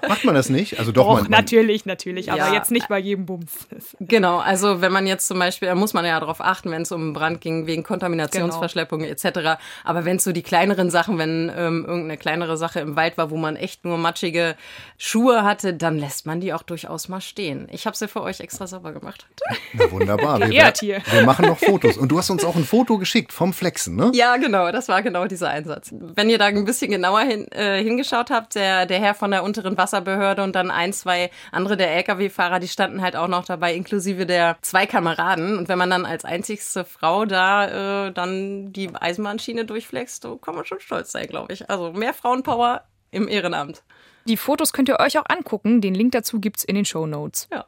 Macht 0.09 0.25
man 0.25 0.35
das 0.35 0.49
nicht? 0.49 0.79
Also 0.79 0.93
doch, 0.93 1.07
doch 1.07 1.23
man, 1.23 1.31
natürlich, 1.31 1.85
natürlich, 1.85 2.33
aber 2.33 2.49
ja. 2.49 2.55
jetzt 2.55 2.71
nicht 2.71 2.89
bei 2.89 2.99
jedem 2.99 3.27
Bums. 3.27 3.69
Genau, 3.99 4.39
also 4.39 4.81
wenn 4.81 4.93
man 4.93 5.07
jetzt 5.07 5.27
zum 5.27 5.39
Beispiel, 5.39 5.69
da 5.69 5.75
muss 5.75 5.93
man 5.93 6.05
ja 6.05 6.19
darauf 6.19 6.41
achten, 6.41 6.71
wenn 6.71 6.83
es 6.83 6.93
um 6.93 7.13
Brand 7.13 7.41
ging, 7.41 7.67
wegen 7.67 7.83
Kontaminationsverschleppung 7.83 9.01
genau. 9.01 9.13
etc. 9.13 9.61
Aber 9.85 10.05
wenn 10.05 10.17
es 10.17 10.25
so 10.25 10.33
die 10.33 10.43
kleineren 10.43 10.91
Sachen, 10.91 11.19
wenn 11.19 11.53
ähm, 11.55 11.85
irgendeine 11.87 12.17
kleinere 12.17 12.57
Sache 12.57 12.81
im 12.81 12.97
Wald 12.97 13.19
war, 13.19 13.31
wo 13.31 13.37
man 13.37 13.57
echt 13.57 13.85
nur 13.85 13.99
matschige 13.99 14.57
Schuhe 14.97 15.45
hatte, 15.45 15.75
dann 15.75 15.99
lässt 15.99 16.27
man 16.27 16.41
die 16.41 16.55
auch 16.55 16.63
durchaus 16.63 17.09
mal 17.09 17.21
stehen. 17.21 17.69
Ich 17.71 17.87
habe 17.87 17.97
sie 17.97 18.09
für 18.09 18.23
euch 18.23 18.41
extra 18.41 18.67
sauber 18.71 18.93
gemacht 18.93 19.25
hat. 19.25 19.59
Na 19.75 19.91
wunderbar. 19.91 20.41
Wir, 20.41 20.73
hier. 20.81 21.03
wir 21.11 21.25
machen 21.25 21.47
noch 21.47 21.59
Fotos. 21.59 21.97
Und 21.97 22.09
du 22.09 22.19
hast 22.19 22.31
uns 22.31 22.45
auch 22.45 22.57
ein 22.57 22.65
Foto 22.65 22.99
geschickt 22.99 23.33
vom 23.33 23.53
Flexen, 23.53 23.97
ne? 23.97 24.11
Ja, 24.15 24.37
genau. 24.37 24.73
Das 24.73 24.89
war 24.89 25.03
genau 25.03 25.27
dieser 25.27 25.51
Einsatz. 25.51 25.93
Wenn 25.93 26.31
ihr 26.31 26.39
da 26.39 26.47
ein 26.47 26.65
bisschen 26.65 26.91
genauer 26.91 27.21
hin, 27.21 27.47
äh, 27.53 27.83
hingeschaut 27.83 28.31
habt, 28.31 28.55
der, 28.55 28.87
der 28.87 29.01
Herr 29.01 29.15
von 29.15 29.31
der 29.31 29.43
unteren 29.43 29.77
Wasserbehörde 29.77 30.43
und 30.43 30.55
dann 30.55 30.71
ein, 30.71 30.93
zwei 30.93 31.31
andere 31.53 31.77
der 31.77 31.95
Lkw-Fahrer, 31.97 32.61
die 32.61 32.69
standen 32.69 33.03
halt 33.03 33.17
auch 33.17 33.29
noch 33.29 33.45
dabei, 33.45 33.75
inklusive 33.75 34.25
der 34.25 34.57
zwei 34.63 34.87
Kameraden. 34.87 35.59
Und 35.59 35.69
wenn 35.69 35.79
man 35.79 35.91
dann 35.91 36.07
als 36.07 36.25
einzigste 36.25 36.85
Frau 36.85 37.27
da 37.27 38.07
äh, 38.07 38.13
dann 38.13 38.73
die 38.73 38.91
Eisenbahnschiene 38.95 39.65
durchflext, 39.65 40.23
so 40.23 40.37
kann 40.37 40.55
man 40.55 40.65
schon 40.65 40.81
stolz 40.81 41.13
sein, 41.13 41.27
glaube 41.27 41.53
ich. 41.53 41.69
Also 41.69 41.93
mehr 41.93 42.15
Frauenpower 42.15 42.83
im 43.11 43.29
Ehrenamt. 43.29 43.83
Die 44.27 44.37
Fotos 44.37 44.73
könnt 44.73 44.89
ihr 44.89 45.01
euch 45.01 45.19
auch 45.19 45.25
angucken. 45.29 45.81
Den 45.81 45.95
Link 45.95 46.13
dazu 46.13 46.41
gibt 46.41 46.59
es 46.59 46.65
in 46.65 46.75
den 46.75 46.85
Show 46.85 47.07
Notes. 47.07 47.49
Ja. 47.51 47.67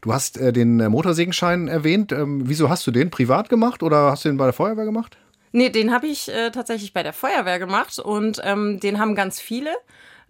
Du 0.00 0.12
hast 0.12 0.38
äh, 0.38 0.52
den 0.52 0.80
äh, 0.80 0.88
Motorsägenschein 0.88 1.68
erwähnt. 1.68 2.12
Ähm, 2.12 2.42
wieso 2.46 2.68
hast 2.68 2.86
du 2.86 2.90
den 2.90 3.10
privat 3.10 3.48
gemacht 3.48 3.82
oder 3.82 4.10
hast 4.10 4.24
du 4.24 4.28
den 4.28 4.36
bei 4.36 4.44
der 4.44 4.52
Feuerwehr 4.52 4.84
gemacht? 4.84 5.16
Nee, 5.52 5.70
den 5.70 5.92
habe 5.92 6.08
ich 6.08 6.28
äh, 6.28 6.50
tatsächlich 6.50 6.92
bei 6.92 7.02
der 7.02 7.12
Feuerwehr 7.12 7.58
gemacht 7.58 7.98
und 7.98 8.40
ähm, 8.42 8.80
den 8.80 8.98
haben 8.98 9.14
ganz 9.14 9.40
viele 9.40 9.70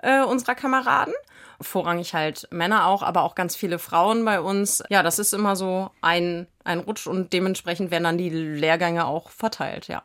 äh, 0.03 0.23
unserer 0.23 0.55
Kameraden. 0.55 1.15
Vorrangig 1.61 2.13
halt 2.13 2.47
Männer 2.51 2.87
auch, 2.87 3.03
aber 3.03 3.23
auch 3.23 3.35
ganz 3.35 3.57
viele 3.57 3.79
Frauen 3.79 4.25
bei 4.25 4.41
uns. 4.41 4.83
Ja, 4.91 5.03
das 5.03 5.19
ist 5.19 5.33
immer 5.33 5.57
so 5.57 5.91
ein, 6.03 6.47
ein 6.65 6.81
Rutsch 6.81 7.07
und 7.07 7.33
dementsprechend 7.33 7.91
werden 7.91 8.05
dann 8.05 8.19
die 8.19 8.29
Lehrgänge 8.29 9.07
auch 9.07 9.31
verteilt, 9.31 9.89
ja. 9.89 10.03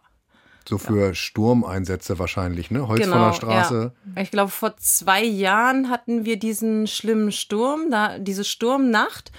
So 0.69 0.77
für 0.77 1.07
ja. 1.07 1.13
Sturmeinsätze 1.15 2.19
wahrscheinlich, 2.19 2.69
ne? 2.69 2.87
Holz 2.87 3.01
genau, 3.01 3.13
von 3.13 3.23
der 3.23 3.33
Straße. 3.33 3.91
Ja. 4.15 4.21
Ich 4.21 4.29
glaube, 4.29 4.51
vor 4.51 4.77
zwei 4.77 5.23
Jahren 5.23 5.89
hatten 5.89 6.25
wir 6.25 6.37
diesen 6.37 6.85
schlimmen 6.85 7.31
Sturm, 7.31 7.89
da, 7.89 8.19
diese 8.19 8.43
Sturmnacht. 8.43 9.31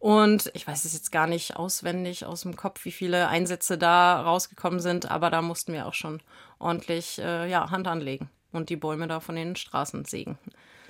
Und 0.00 0.50
ich 0.54 0.66
weiß 0.66 0.86
es 0.86 0.94
jetzt 0.94 1.12
gar 1.12 1.26
nicht 1.26 1.56
auswendig 1.56 2.24
aus 2.24 2.42
dem 2.42 2.56
Kopf, 2.56 2.86
wie 2.86 2.90
viele 2.90 3.28
Einsätze 3.28 3.76
da 3.76 4.22
rausgekommen 4.22 4.80
sind, 4.80 5.10
aber 5.10 5.28
da 5.28 5.42
mussten 5.42 5.74
wir 5.74 5.86
auch 5.86 5.94
schon 5.94 6.22
ordentlich 6.58 7.18
äh, 7.18 7.50
ja, 7.50 7.70
Hand 7.70 7.86
anlegen 7.86 8.30
und 8.52 8.70
die 8.70 8.76
Bäume 8.76 9.08
da 9.08 9.20
von 9.20 9.34
den 9.34 9.56
Straßen 9.56 10.06
sägen. 10.06 10.38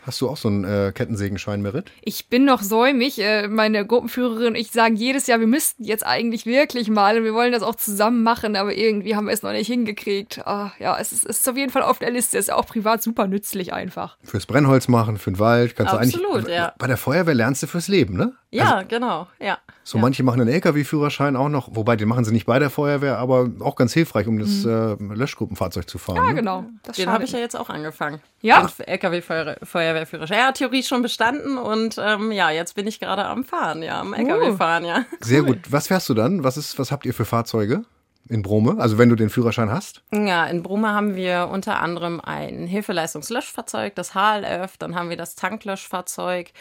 Hast 0.02 0.20
du 0.20 0.28
auch 0.28 0.36
so 0.36 0.48
einen 0.48 0.64
äh, 0.64 0.92
Kettensägenschein, 0.94 1.60
Merit? 1.60 1.90
Ich 2.02 2.28
bin 2.28 2.44
noch 2.44 2.62
säumig. 2.62 3.18
Äh, 3.20 3.48
meine 3.48 3.84
Gruppenführerin 3.86 4.48
und 4.48 4.54
ich 4.54 4.70
sagen 4.70 4.96
jedes 4.96 5.26
Jahr, 5.26 5.40
wir 5.40 5.46
müssten 5.46 5.84
jetzt 5.84 6.06
eigentlich 6.06 6.46
wirklich 6.46 6.88
mal 6.88 7.18
und 7.18 7.24
wir 7.24 7.34
wollen 7.34 7.52
das 7.52 7.62
auch 7.62 7.74
zusammen 7.74 8.22
machen, 8.22 8.56
aber 8.56 8.74
irgendwie 8.74 9.16
haben 9.16 9.26
wir 9.26 9.34
es 9.34 9.42
noch 9.42 9.52
nicht 9.52 9.66
hingekriegt. 9.66 10.46
Ah, 10.46 10.72
ja, 10.78 10.96
es 10.98 11.12
ist, 11.12 11.26
es 11.26 11.40
ist 11.40 11.48
auf 11.48 11.56
jeden 11.56 11.70
Fall 11.72 11.82
auf 11.82 11.98
der 11.98 12.10
Liste. 12.10 12.38
Ist 12.38 12.52
auch 12.52 12.66
privat 12.66 13.02
super 13.02 13.26
nützlich 13.26 13.72
einfach. 13.72 14.16
Fürs 14.22 14.46
Brennholz 14.46 14.88
machen, 14.88 15.18
für 15.18 15.30
den 15.30 15.38
Wald, 15.38 15.76
kannst 15.76 15.92
Absolut, 15.92 16.26
du 16.26 16.36
eigentlich. 16.38 16.54
ja. 16.54 16.72
Bei 16.78 16.86
der 16.86 16.96
Feuerwehr 16.96 17.34
lernst 17.34 17.62
du 17.62 17.66
fürs 17.66 17.88
Leben, 17.88 18.16
ne? 18.16 18.32
Ja, 18.50 18.76
Also, 18.76 18.88
genau, 18.88 19.26
ja. 19.40 19.58
so 19.84 19.98
ja. 19.98 20.02
manche 20.02 20.22
machen 20.22 20.40
einen 20.40 20.48
LKW-Führerschein 20.48 21.36
auch 21.36 21.50
noch, 21.50 21.68
wobei 21.76 21.96
den 21.96 22.08
machen 22.08 22.24
sie 22.24 22.32
nicht 22.32 22.46
bei 22.46 22.58
der 22.58 22.70
Feuerwehr, 22.70 23.18
aber 23.18 23.50
auch 23.60 23.76
ganz 23.76 23.92
hilfreich, 23.92 24.26
um 24.26 24.38
das 24.38 24.64
äh, 24.64 24.96
Löschgruppenfahrzeug 24.98 25.86
zu 25.88 25.98
fahren. 25.98 26.16
Ja, 26.16 26.22
ne? 26.28 26.34
genau. 26.34 26.64
Das 26.82 26.96
Den 26.96 27.10
habe 27.10 27.24
ich 27.24 27.32
ja 27.32 27.40
jetzt 27.40 27.56
auch 27.56 27.68
angefangen. 27.68 28.20
Ja. 28.40 28.68
LKW-Feuerwehrführerschein. 28.78 30.38
Ja, 30.38 30.52
Theorie 30.52 30.82
schon 30.82 31.02
bestanden 31.02 31.58
und 31.58 31.96
ähm, 31.98 32.30
ja, 32.30 32.50
jetzt 32.50 32.74
bin 32.74 32.86
ich 32.86 33.00
gerade 33.00 33.24
am 33.24 33.44
Fahren, 33.44 33.82
ja, 33.82 34.00
am 34.00 34.14
LKW 34.14 34.56
fahren, 34.56 34.84
ja. 34.84 35.04
Sehr 35.20 35.42
gut. 35.42 35.58
Was 35.70 35.88
fährst 35.88 36.08
du 36.08 36.14
dann? 36.14 36.44
Was, 36.44 36.56
ist, 36.56 36.78
was 36.78 36.92
habt 36.92 37.04
ihr 37.04 37.14
für 37.14 37.24
Fahrzeuge 37.24 37.84
in 38.28 38.42
Brome? 38.42 38.76
Also 38.78 38.96
wenn 38.98 39.08
du 39.08 39.16
den 39.16 39.30
Führerschein 39.30 39.70
hast? 39.70 40.02
Ja, 40.12 40.46
in 40.46 40.62
Brumme 40.62 40.92
haben 40.92 41.16
wir 41.16 41.48
unter 41.50 41.80
anderem 41.80 42.20
ein 42.20 42.66
Hilfeleistungslöschfahrzeug, 42.66 43.96
das 43.96 44.14
HLF, 44.14 44.76
dann 44.78 44.94
haben 44.94 45.10
wir 45.10 45.16
das 45.16 45.34
Tanklöschfahrzeug, 45.34 46.52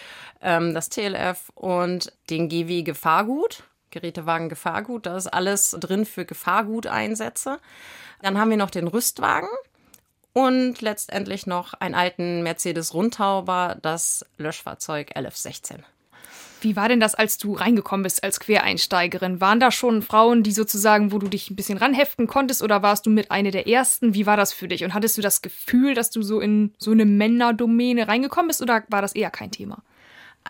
ähm, 0.42 0.74
das 0.74 0.90
TLF 0.90 1.52
und 1.54 2.12
den 2.32 2.50
GW 2.50 2.82
Gefahrgut, 2.82 3.64
Gerätewagen 3.92 4.50
Gefahrgut. 4.50 5.06
Da 5.06 5.16
ist 5.16 5.28
alles 5.28 5.72
drin 5.80 6.06
für 6.06 6.26
Gefahrguteinsätze. 6.26 7.60
Dann 8.22 8.40
haben 8.40 8.50
wir 8.50 8.58
noch 8.58 8.72
den 8.72 8.88
Rüstwagen 8.88 9.50
und 10.38 10.82
letztendlich 10.82 11.48
noch 11.48 11.74
einen 11.74 11.96
alten 11.96 12.44
Mercedes 12.44 12.94
Rundtauber, 12.94 13.76
das 13.82 14.24
Löschfahrzeug 14.38 15.18
LF16. 15.18 15.80
Wie 16.62 16.76
war 16.76 16.90
denn 16.90 17.00
das, 17.00 17.16
als 17.16 17.40
du 17.40 17.54
reingekommen 17.54 18.04
bist 18.04 18.24
als 18.24 18.40
Quereinsteigerin? 18.40 19.42
Waren 19.42 19.60
da 19.60 19.72
schon 19.72 20.04
Frauen, 20.04 20.44
die 20.44 20.52
sozusagen, 20.52 21.12
wo 21.12 21.18
du 21.18 21.28
dich 21.28 21.50
ein 21.50 21.56
bisschen 21.56 21.80
ranheften 21.80 22.28
konntest 22.28 22.62
oder 22.62 22.84
warst 22.84 23.08
du 23.08 23.10
mit 23.10 23.32
einer 23.32 23.50
der 23.50 23.68
ersten? 23.68 24.14
Wie 24.14 24.28
war 24.28 24.38
das 24.38 24.54
für 24.54 24.68
dich? 24.68 24.84
Und 24.84 24.94
hattest 24.94 25.18
du 25.18 25.24
das 25.24 25.42
Gefühl, 25.42 25.96
dass 25.96 26.12
du 26.12 26.22
so 26.22 26.40
in 26.40 26.72
so 26.78 26.92
eine 26.92 27.06
Männerdomäne 27.06 28.08
reingekommen 28.08 28.50
bist 28.50 28.62
oder 28.62 28.84
war 28.90 29.02
das 29.02 29.16
eher 29.16 29.32
kein 29.32 29.50
Thema? 29.50 29.82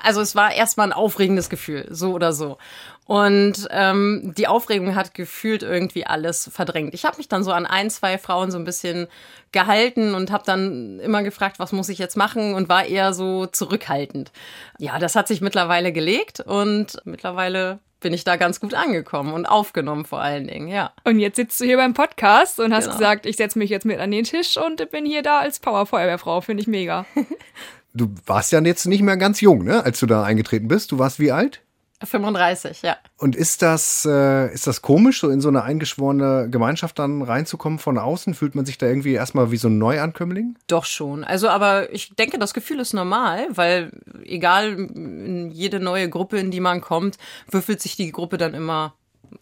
Also 0.04 0.22
es 0.22 0.36
war 0.36 0.54
erstmal 0.54 0.88
ein 0.88 0.94
aufregendes 0.94 1.50
Gefühl, 1.50 1.88
so 1.90 2.14
oder 2.14 2.34
so. 2.34 2.58
Und 3.06 3.68
ähm, 3.72 4.34
die 4.38 4.48
Aufregung 4.48 4.94
hat 4.96 5.14
gefühlt 5.14 5.64
irgendwie 5.64 6.06
alles 6.06 6.50
verdrängt. 6.54 6.94
Ich 6.94 7.06
habe 7.06 7.16
mich 7.18 7.30
dann 7.30 7.44
so 7.44 7.54
an 7.54 7.66
ein, 7.66 7.90
zwei 7.90 8.18
Frauen 8.18 8.52
so 8.52 8.58
ein 8.58 8.66
bisschen 8.66 9.08
gehalten 9.54 10.14
und 10.14 10.30
habe 10.30 10.44
dann 10.46 11.00
immer 11.00 11.24
gefragt, 11.24 11.58
was 11.58 11.72
muss 11.72 11.88
ich 11.88 12.00
jetzt 12.00 12.18
machen 12.18 12.54
und 12.54 12.68
war 12.68 12.86
eher 12.86 13.14
so 13.14 13.46
zurückhaltend. 13.46 14.32
Ja, 14.78 15.00
das 15.00 15.16
hat 15.16 15.30
sich 15.30 15.40
mittlerweile 15.40 15.94
gelegt 15.94 16.42
und 16.42 16.98
mittlerweile 17.06 17.80
bin 18.00 18.14
ich 18.14 18.24
da 18.26 18.36
ganz 18.36 18.60
gut 18.60 18.74
angekommen 18.76 19.34
und 19.34 19.46
aufgenommen 19.48 20.06
vor 20.06 20.22
allen 20.22 20.46
Dingen, 20.48 20.68
ja. 20.68 20.92
Und 21.04 21.18
jetzt 21.20 21.38
sitzt 21.38 21.60
du 21.60 21.66
hier 21.66 21.78
beim 21.78 21.94
Podcast 21.96 22.60
und 22.60 22.72
hast 22.74 22.86
Genau. 22.86 22.98
gesagt, 22.98 23.26
ich 23.26 23.38
setze 23.38 23.58
mich 23.58 23.70
jetzt 23.72 23.86
mit 23.86 24.00
an 24.00 24.12
den 24.12 24.26
Tisch 24.26 24.56
und 24.58 24.92
bin 24.92 25.06
hier 25.06 25.24
da 25.24 25.40
als 25.40 25.60
Power-Feuerwehrfrau. 25.60 26.42
Finde 26.42 26.62
ich 26.62 26.68
mega. 26.68 27.06
Du 27.98 28.14
warst 28.26 28.52
ja 28.52 28.62
jetzt 28.62 28.86
nicht 28.86 29.02
mehr 29.02 29.18
ganz 29.18 29.42
jung, 29.42 29.64
ne? 29.64 29.84
als 29.84 30.00
du 30.00 30.06
da 30.06 30.24
eingetreten 30.24 30.68
bist. 30.68 30.92
Du 30.92 31.00
warst 31.00 31.20
wie 31.20 31.32
alt? 31.32 31.62
35, 32.06 32.84
ja. 32.84 32.98
Und 33.18 33.36
ist 33.36 33.64
das, 33.64 34.06
äh, 34.06 34.54
ist 34.54 34.68
das 34.68 34.84
komisch, 34.84 35.20
so 35.20 35.30
in 35.30 35.42
so 35.42 35.48
eine 35.48 35.64
eingeschworene 35.64 36.48
Gemeinschaft 36.50 37.00
dann 37.00 37.24
reinzukommen 37.24 37.80
von 37.80 37.98
außen? 37.98 38.36
Fühlt 38.36 38.54
man 38.54 38.66
sich 38.66 38.78
da 38.78 38.86
irgendwie 38.86 39.14
erstmal 39.14 39.50
wie 39.50 39.58
so 39.58 39.68
ein 39.68 39.80
Neuankömmling? 39.80 40.56
Doch 40.68 40.86
schon. 40.86 41.24
Also, 41.24 41.50
aber 41.50 41.92
ich 41.92 42.16
denke, 42.16 42.38
das 42.38 42.54
Gefühl 42.54 42.80
ist 42.80 42.94
normal, 42.94 43.48
weil 43.50 43.92
egal 44.24 44.74
in 44.74 45.50
jede 45.50 45.80
neue 45.80 46.08
Gruppe, 46.08 46.38
in 46.38 46.52
die 46.52 46.60
man 46.60 46.82
kommt, 46.82 47.18
würfelt 47.50 47.82
sich 47.82 47.96
die 47.96 48.12
Gruppe 48.12 48.38
dann 48.38 48.54
immer 48.54 48.94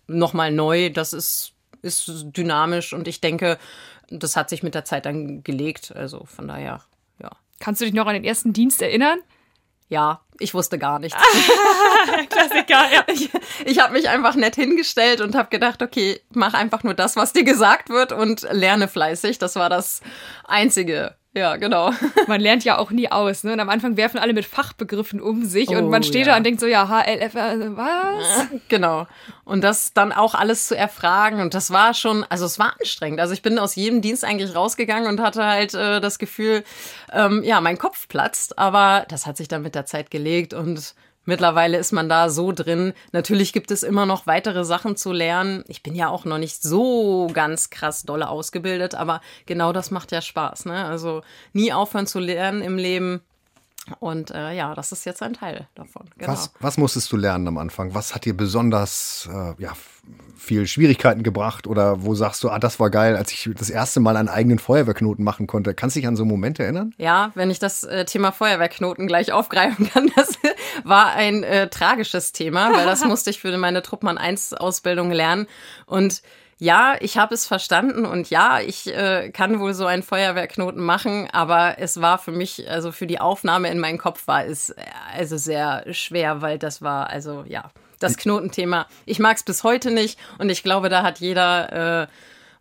nochmal 0.07 0.53
neu. 0.53 0.89
Das 0.91 1.12
ist, 1.12 1.51
ist 1.81 2.07
dynamisch 2.07 2.93
und 2.93 3.09
ich 3.09 3.19
denke, 3.19 3.57
das 4.09 4.38
hat 4.38 4.50
sich 4.50 4.63
mit 4.63 4.75
der 4.75 4.85
Zeit 4.85 5.05
dann 5.05 5.43
gelegt. 5.43 5.93
Also 5.93 6.24
von 6.24 6.47
daher. 6.47 6.81
Kannst 7.59 7.81
du 7.81 7.85
dich 7.85 7.93
noch 7.93 8.07
an 8.07 8.13
den 8.13 8.24
ersten 8.24 8.53
Dienst 8.53 8.81
erinnern? 8.81 9.19
Ja, 9.88 10.21
ich 10.39 10.53
wusste 10.53 10.79
gar 10.79 11.00
nichts. 11.00 11.17
Klassiker, 12.29 12.91
ja. 12.91 13.03
Ich, 13.07 13.29
ich 13.65 13.79
habe 13.79 13.93
mich 13.93 14.09
einfach 14.09 14.35
nett 14.35 14.55
hingestellt 14.55 15.21
und 15.21 15.35
habe 15.35 15.50
gedacht, 15.50 15.81
okay, 15.81 16.19
mach 16.33 16.53
einfach 16.53 16.83
nur 16.83 16.95
das, 16.95 17.15
was 17.15 17.33
dir 17.33 17.43
gesagt 17.43 17.89
wird 17.89 18.12
und 18.12 18.47
lerne 18.51 18.88
fleißig. 18.88 19.38
Das 19.38 19.55
war 19.55 19.69
das 19.69 20.01
Einzige. 20.43 21.15
Ja, 21.38 21.58
genau. 21.58 21.92
Man 22.27 22.39
lernt 22.39 22.63
ja 22.63 22.77
auch 22.77 22.92
nie 22.92 23.12
aus, 23.12 23.44
ne? 23.44 23.51
Und 23.51 23.60
am 23.60 23.70
Anfang 23.70 23.98
werfen 23.98 24.18
alle 24.20 24.32
mit 24.32 24.46
Fachbegriffen 24.46 25.20
um 25.20 25.44
sich 25.44 25.68
und 25.70 25.84
Oh, 25.84 25.89
man 25.89 26.01
steht 26.01 26.27
ja. 26.27 26.32
da 26.32 26.38
und 26.38 26.46
denkt 26.46 26.62
so, 26.62 26.65
ja, 26.65 26.88
HLF, 26.88 27.36
äh, 27.36 27.75
was? 27.75 28.48
Genau. 28.70 29.06
Und 29.44 29.62
das 29.62 29.94
dann 29.94 30.13
auch 30.13 30.34
alles 30.34 30.68
zu 30.68 30.77
erfragen. 30.77 31.42
Und 31.42 31.54
das 31.54 31.72
war 31.72 31.94
schon, 31.94 32.24
also 32.30 32.46
es 32.46 32.58
war 32.58 32.75
anstrengend. 32.80 33.20
Also 33.20 33.34
ich 33.34 33.42
bin 33.42 33.60
aus 33.60 33.75
jedem 33.75 34.01
Dienst 34.01 34.24
eigentlich 34.24 34.56
rausgegangen 34.56 35.10
und 35.10 35.20
hatte 35.20 35.44
halt 35.44 35.74
äh, 35.74 36.00
das 36.00 36.20
Gefühl, 36.20 36.63
ähm, 37.12 37.44
ja, 37.44 37.60
mein 37.60 37.77
Kopf 37.77 38.08
platzt. 38.08 38.58
Aber 38.58 39.06
das 39.10 39.25
hat 39.27 39.36
sich 39.36 39.50
dann 39.50 39.62
mit 39.62 39.75
der 39.75 39.86
Zeit 39.86 40.10
gelegt 40.12 40.54
und 40.54 40.96
Mittlerweile 41.25 41.77
ist 41.77 41.91
man 41.91 42.08
da 42.08 42.29
so 42.29 42.51
drin. 42.51 42.94
Natürlich 43.12 43.51
gibt 43.51 43.72
es 43.72 43.84
immer 43.84 44.05
noch 44.05 44.27
weitere 44.27 44.63
Sachen 44.63 44.96
zu 44.96 45.12
lernen. 45.12 45.63
Ich 45.67 45.84
bin 45.84 45.96
ja 45.96 46.10
auch 46.10 46.25
noch 46.25 46.38
nicht 46.38 46.62
so 46.62 47.27
ganz 47.34 47.70
krass 47.70 48.03
dolle 48.03 48.29
ausgebildet, 48.29 48.96
aber 48.96 49.22
genau 49.46 49.74
das 49.74 49.91
macht 49.91 50.12
ja 50.12 50.22
Spaß. 50.22 50.65
Ne? 50.65 50.86
Also 50.86 51.22
nie 51.53 51.74
aufhören 51.74 52.08
zu 52.08 52.20
lernen 52.20 52.62
im 52.62 52.77
Leben. 52.77 53.22
Und 54.00 54.32
äh, 54.32 54.54
ja, 54.54 54.74
das 54.74 54.92
ist 54.92 55.06
jetzt 55.06 55.22
ein 55.22 55.34
Teil 55.34 55.68
davon. 55.75 56.10
Genau. 56.18 56.32
Was, 56.32 56.51
was 56.60 56.77
musstest 56.77 57.12
du 57.12 57.18
lernen 57.18 57.48
am 57.48 57.58
Anfang? 57.58 57.94
Was 57.94 58.15
hat 58.15 58.25
dir 58.25 58.36
besonders 58.36 59.30
äh, 59.32 59.62
ja, 59.62 59.74
viel 60.38 60.68
Schwierigkeiten 60.68 61.24
gebracht? 61.24 61.68
Oder 61.68 62.04
wo 62.04 62.15
sagst 62.15 62.44
du, 62.44 62.50
ah, 62.50 62.60
das 62.60 62.80
war 62.80 62.89
geil, 62.89 63.15
als 63.15 63.32
ich 63.32 63.50
das 63.56 63.70
erste 63.70 64.00
Mal 64.00 64.18
einen 64.18 64.30
eigenen 64.30 64.60
Feuerwehrknoten 64.60 65.24
machen 65.24 65.46
konnte? 65.48 65.74
Kannst 65.74 65.96
du 65.96 66.00
dich 66.00 66.08
an 66.08 66.15
so 66.15 66.24
einen 66.24 66.32
Moment 66.32 66.60
erinnern? 66.60 66.94
Ja, 66.98 67.32
wenn 67.36 67.51
ich 67.51 67.60
das 67.60 67.84
äh, 67.84 68.06
Thema 68.06 68.32
Feuerwehrknoten 68.32 69.08
gleich 69.08 69.32
aufgreifen 69.32 69.89
kann, 69.94 70.12
das 70.15 70.39
war 70.84 71.13
ein 71.13 71.44
äh, 71.44 71.70
tragisches 71.70 72.32
Thema, 72.32 72.74
weil 72.74 72.86
das 72.86 73.04
musste 73.06 73.30
ich 73.30 73.39
für 73.39 73.56
meine 73.58 73.82
Truppmann 73.82 74.18
1 74.18 74.54
Ausbildung 74.54 75.12
lernen 75.12 75.48
und 75.86 76.22
ja, 76.57 76.95
ich 77.01 77.17
habe 77.17 77.33
es 77.33 77.45
verstanden 77.45 78.05
und 78.05 78.29
ja, 78.29 78.62
ich 78.62 78.88
äh, 78.88 79.29
kann 79.31 79.59
wohl 79.59 79.74
so 79.74 79.85
einen 79.85 80.03
Feuerwehrknoten 80.03 80.81
machen, 80.81 81.27
aber 81.33 81.79
es 81.79 82.00
war 82.00 82.17
für 82.17 82.31
mich, 82.31 82.69
also 82.69 82.93
für 82.93 83.07
die 83.07 83.19
Aufnahme 83.19 83.69
in 83.69 83.79
meinen 83.79 83.97
Kopf 83.97 84.25
war 84.27 84.45
es 84.45 84.69
äh, 84.69 84.81
also 85.17 85.35
sehr 85.35 85.85
schwer, 85.93 86.41
weil 86.41 86.57
das 86.57 86.81
war, 86.81 87.09
also 87.09 87.43
ja, 87.47 87.71
das 88.00 88.15
Knotenthema. 88.17 88.88
Ich 89.05 89.19
mag 89.19 89.35
es 89.35 89.43
bis 89.43 89.63
heute 89.63 89.91
nicht 89.91 90.17
und 90.38 90.50
ich 90.50 90.63
glaube, 90.63 90.89
da 90.89 91.03
hat 91.03 91.19
jeder 91.19 92.03
äh, 92.03 92.07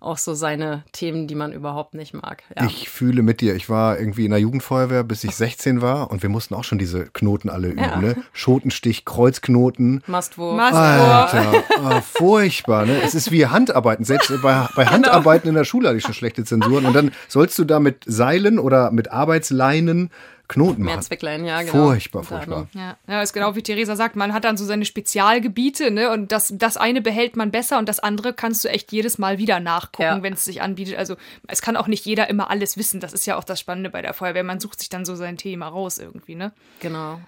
auch 0.04 0.18
so 0.18 0.34
seine 0.34 0.84
Themen, 0.92 1.26
die 1.26 1.34
man 1.34 1.52
überhaupt 1.52 1.94
nicht 1.94 2.14
mag. 2.14 2.42
Ja. 2.56 2.66
Ich 2.66 2.88
fühle 2.88 3.22
mit 3.22 3.40
dir. 3.40 3.54
Ich 3.54 3.68
war 3.68 3.98
irgendwie 3.98 4.24
in 4.24 4.30
der 4.30 4.40
Jugendfeuerwehr, 4.40 5.02
bis 5.04 5.24
ich 5.24 5.34
16 5.34 5.82
war 5.82 6.10
und 6.10 6.22
wir 6.22 6.28
mussten 6.30 6.54
auch 6.54 6.64
schon 6.64 6.78
diese 6.78 7.06
Knoten 7.06 7.48
alle 7.50 7.68
üben. 7.68 7.80
Ja. 7.80 7.96
Ne? 7.96 8.16
Schotenstich, 8.32 9.04
Kreuzknoten. 9.04 10.02
Mastwurf. 10.06 10.56
Mast- 10.56 10.74
Alter, 10.74 11.64
ah, 11.82 12.00
furchtbar, 12.00 12.86
ne? 12.86 13.00
Es 13.02 13.14
ist 13.14 13.30
wie 13.30 13.46
Handarbeiten. 13.46 14.04
Selbst 14.04 14.30
bei, 14.42 14.68
bei 14.76 14.86
Handarbeiten 14.86 15.48
in 15.48 15.54
der 15.54 15.64
Schule 15.64 15.88
hatte 15.88 15.98
ich 15.98 16.04
schon 16.04 16.14
schlechte 16.14 16.44
Zensuren. 16.44 16.86
Und 16.86 16.94
dann 16.94 17.12
sollst 17.28 17.58
du 17.58 17.64
da 17.64 17.80
mit 17.80 18.04
Seilen 18.06 18.58
oder 18.58 18.90
mit 18.90 19.10
Arbeitsleinen 19.12 20.10
Knoten 20.46 20.82
machen. 20.82 20.96
Mehrzwecklein, 20.96 21.44
ja, 21.44 21.62
genau. 21.62 21.72
Furchtbar, 21.88 22.22
furchtbar. 22.22 22.68
Ja, 22.74 22.96
ja, 23.08 23.22
ist 23.22 23.32
genau 23.32 23.56
wie 23.56 23.62
Theresa 23.62 23.96
sagt, 23.96 24.14
man 24.14 24.34
hat 24.34 24.44
dann 24.44 24.56
so 24.58 24.64
seine 24.64 24.84
Spezialgebiete, 24.84 25.90
ne? 25.90 26.10
Und 26.10 26.32
das, 26.32 26.52
das 26.56 26.76
eine 26.76 27.00
behält 27.00 27.36
man 27.36 27.50
besser 27.50 27.78
und 27.78 27.88
das 27.88 27.98
andere 28.00 28.34
kannst 28.34 28.62
du 28.64 28.68
echt 28.68 28.92
jedes 28.92 29.16
Mal 29.18 29.38
wieder 29.38 29.58
nachgucken, 29.60 30.02
Ja. 30.02 30.22
wenn 30.22 30.34
es 30.34 30.44
sich 30.44 30.60
anbietet. 30.60 30.96
Also 30.98 31.16
es 31.48 31.62
kann 31.62 31.76
auch 31.76 31.86
nicht 31.86 32.04
jeder 32.04 32.28
immer 32.28 32.50
alles 32.50 32.76
wissen. 32.76 33.00
Das 33.00 33.12
ist 33.14 33.24
ja 33.26 33.36
auch 33.36 33.44
das 33.44 33.58
Spannende 33.58 33.88
bei 33.90 34.02
der 34.02 34.12
Feuerwehr. 34.12 34.44
Man 34.44 34.60
sucht 34.60 34.80
sich 34.80 34.90
dann 34.90 35.04
so 35.04 35.14
sein 35.14 35.36
Thema 35.38 35.68
raus 35.68 35.98
irgendwie, 35.98 36.34
ne? 36.34 36.52
Genau. 36.80 37.20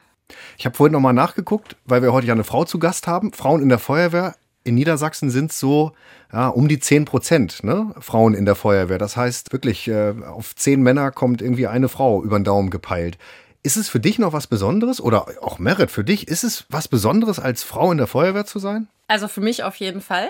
Ich 0.59 0.67
habe 0.67 0.77
vorhin 0.77 0.93
nochmal 0.93 1.13
nachgeguckt, 1.15 1.77
weil 1.85 2.03
wir 2.03 2.13
heute 2.13 2.27
ja 2.27 2.35
eine 2.35 2.45
Frau 2.45 2.65
zu 2.65 2.79
Gast 2.79 3.07
haben. 3.07 3.33
Frauen 3.33 3.63
in 3.63 3.69
der 3.69 3.79
Feuerwehr 3.79 4.35
in 4.67 4.75
Niedersachsen 4.75 5.31
sind 5.31 5.53
so 5.53 5.93
ja, 6.33 6.49
um 6.49 6.69
die 6.69 6.79
10 6.79 7.05
Prozent 7.05 7.65
ne? 7.65 7.95
Frauen 8.01 8.35
in 8.35 8.45
der 8.45 8.55
Feuerwehr. 8.55 8.99
Das 8.99 9.17
heißt 9.17 9.53
wirklich, 9.53 9.89
äh, 9.89 10.15
auf 10.27 10.55
zehn 10.55 10.83
Männer 10.83 11.11
kommt 11.11 11.41
irgendwie 11.41 11.67
eine 11.67 11.89
Frau 11.89 12.23
über 12.23 12.39
den 12.39 12.45
Daumen 12.45 12.71
gepeilt. 12.71 13.17
Ist 13.63 13.77
es 13.77 13.89
für 13.89 14.01
dich 14.01 14.19
noch 14.19 14.33
was 14.33 14.47
Besonderes 14.47 15.01
oder 15.01 15.27
auch 15.43 15.59
Merit 15.59 15.91
für 15.91 16.05
dich? 16.05 16.29
Ist 16.29 16.45
es 16.45 16.67
was 16.69 16.89
Besonderes, 16.89 17.39
als 17.39 17.63
Frau 17.63 17.91
in 17.91 17.99
der 17.99 18.07
Feuerwehr 18.07 18.47
zu 18.47 18.59
sein? 18.59 18.89
Also 19.09 19.29
für 19.29 19.41
mich 19.41 19.65
auf 19.65 19.77
jeden 19.77 20.01
Fall. 20.01 20.29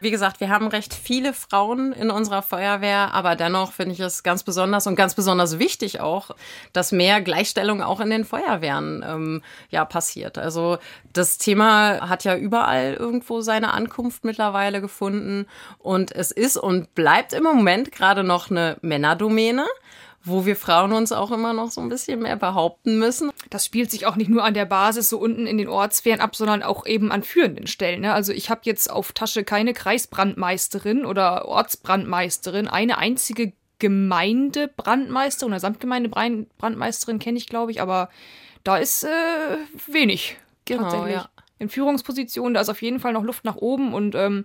Wie 0.00 0.10
gesagt, 0.10 0.40
wir 0.40 0.48
haben 0.48 0.68
recht 0.68 0.94
viele 0.94 1.32
Frauen 1.32 1.92
in 1.92 2.10
unserer 2.10 2.42
Feuerwehr, 2.42 3.12
aber 3.14 3.36
dennoch 3.36 3.72
finde 3.72 3.94
ich 3.94 4.00
es 4.00 4.22
ganz 4.22 4.42
besonders 4.42 4.86
und 4.86 4.96
ganz 4.96 5.14
besonders 5.14 5.58
wichtig 5.58 6.00
auch, 6.00 6.30
dass 6.72 6.92
mehr 6.92 7.20
Gleichstellung 7.20 7.82
auch 7.82 8.00
in 8.00 8.10
den 8.10 8.24
Feuerwehren 8.24 9.04
ähm, 9.06 9.42
ja 9.70 9.84
passiert. 9.84 10.38
Also 10.38 10.78
das 11.12 11.38
Thema 11.38 12.08
hat 12.08 12.24
ja 12.24 12.36
überall 12.36 12.94
irgendwo 12.94 13.40
seine 13.40 13.72
Ankunft 13.72 14.24
mittlerweile 14.24 14.80
gefunden 14.80 15.46
und 15.78 16.12
es 16.12 16.30
ist 16.30 16.56
und 16.56 16.94
bleibt 16.94 17.32
im 17.32 17.42
Moment 17.42 17.92
gerade 17.92 18.22
noch 18.22 18.50
eine 18.50 18.76
Männerdomäne 18.82 19.66
wo 20.28 20.46
wir 20.46 20.56
Frauen 20.56 20.92
uns 20.92 21.12
auch 21.12 21.30
immer 21.30 21.52
noch 21.52 21.70
so 21.70 21.80
ein 21.80 21.88
bisschen 21.88 22.20
mehr 22.20 22.36
behaupten 22.36 22.98
müssen. 22.98 23.30
Das 23.50 23.64
spielt 23.64 23.90
sich 23.90 24.06
auch 24.06 24.16
nicht 24.16 24.30
nur 24.30 24.44
an 24.44 24.54
der 24.54 24.64
Basis 24.64 25.08
so 25.08 25.18
unten 25.18 25.46
in 25.46 25.58
den 25.58 25.68
Ortswehren 25.68 26.20
ab, 26.20 26.36
sondern 26.36 26.62
auch 26.62 26.86
eben 26.86 27.10
an 27.12 27.22
führenden 27.22 27.66
Stellen. 27.66 28.02
Ne? 28.02 28.12
Also 28.12 28.32
ich 28.32 28.50
habe 28.50 28.60
jetzt 28.64 28.90
auf 28.90 29.12
Tasche 29.12 29.44
keine 29.44 29.74
Kreisbrandmeisterin 29.74 31.04
oder 31.04 31.46
Ortsbrandmeisterin, 31.46 32.68
eine 32.68 32.98
einzige 32.98 33.52
Gemeindebrandmeisterin 33.78 35.52
oder 35.52 35.60
Samtgemeindebrandmeisterin 35.60 37.18
kenne 37.18 37.38
ich, 37.38 37.46
glaube 37.46 37.70
ich, 37.70 37.80
aber 37.80 38.08
da 38.64 38.76
ist 38.76 39.04
äh, 39.04 39.56
wenig. 39.86 40.36
Genau, 40.64 40.82
tatsächlich. 40.82 41.14
Ja. 41.14 41.28
In 41.60 41.68
Führungspositionen, 41.68 42.54
da 42.54 42.60
ist 42.60 42.68
auf 42.68 42.82
jeden 42.82 43.00
Fall 43.00 43.12
noch 43.12 43.24
Luft 43.24 43.44
nach 43.44 43.56
oben 43.56 43.94
und 43.94 44.14
ähm, 44.14 44.44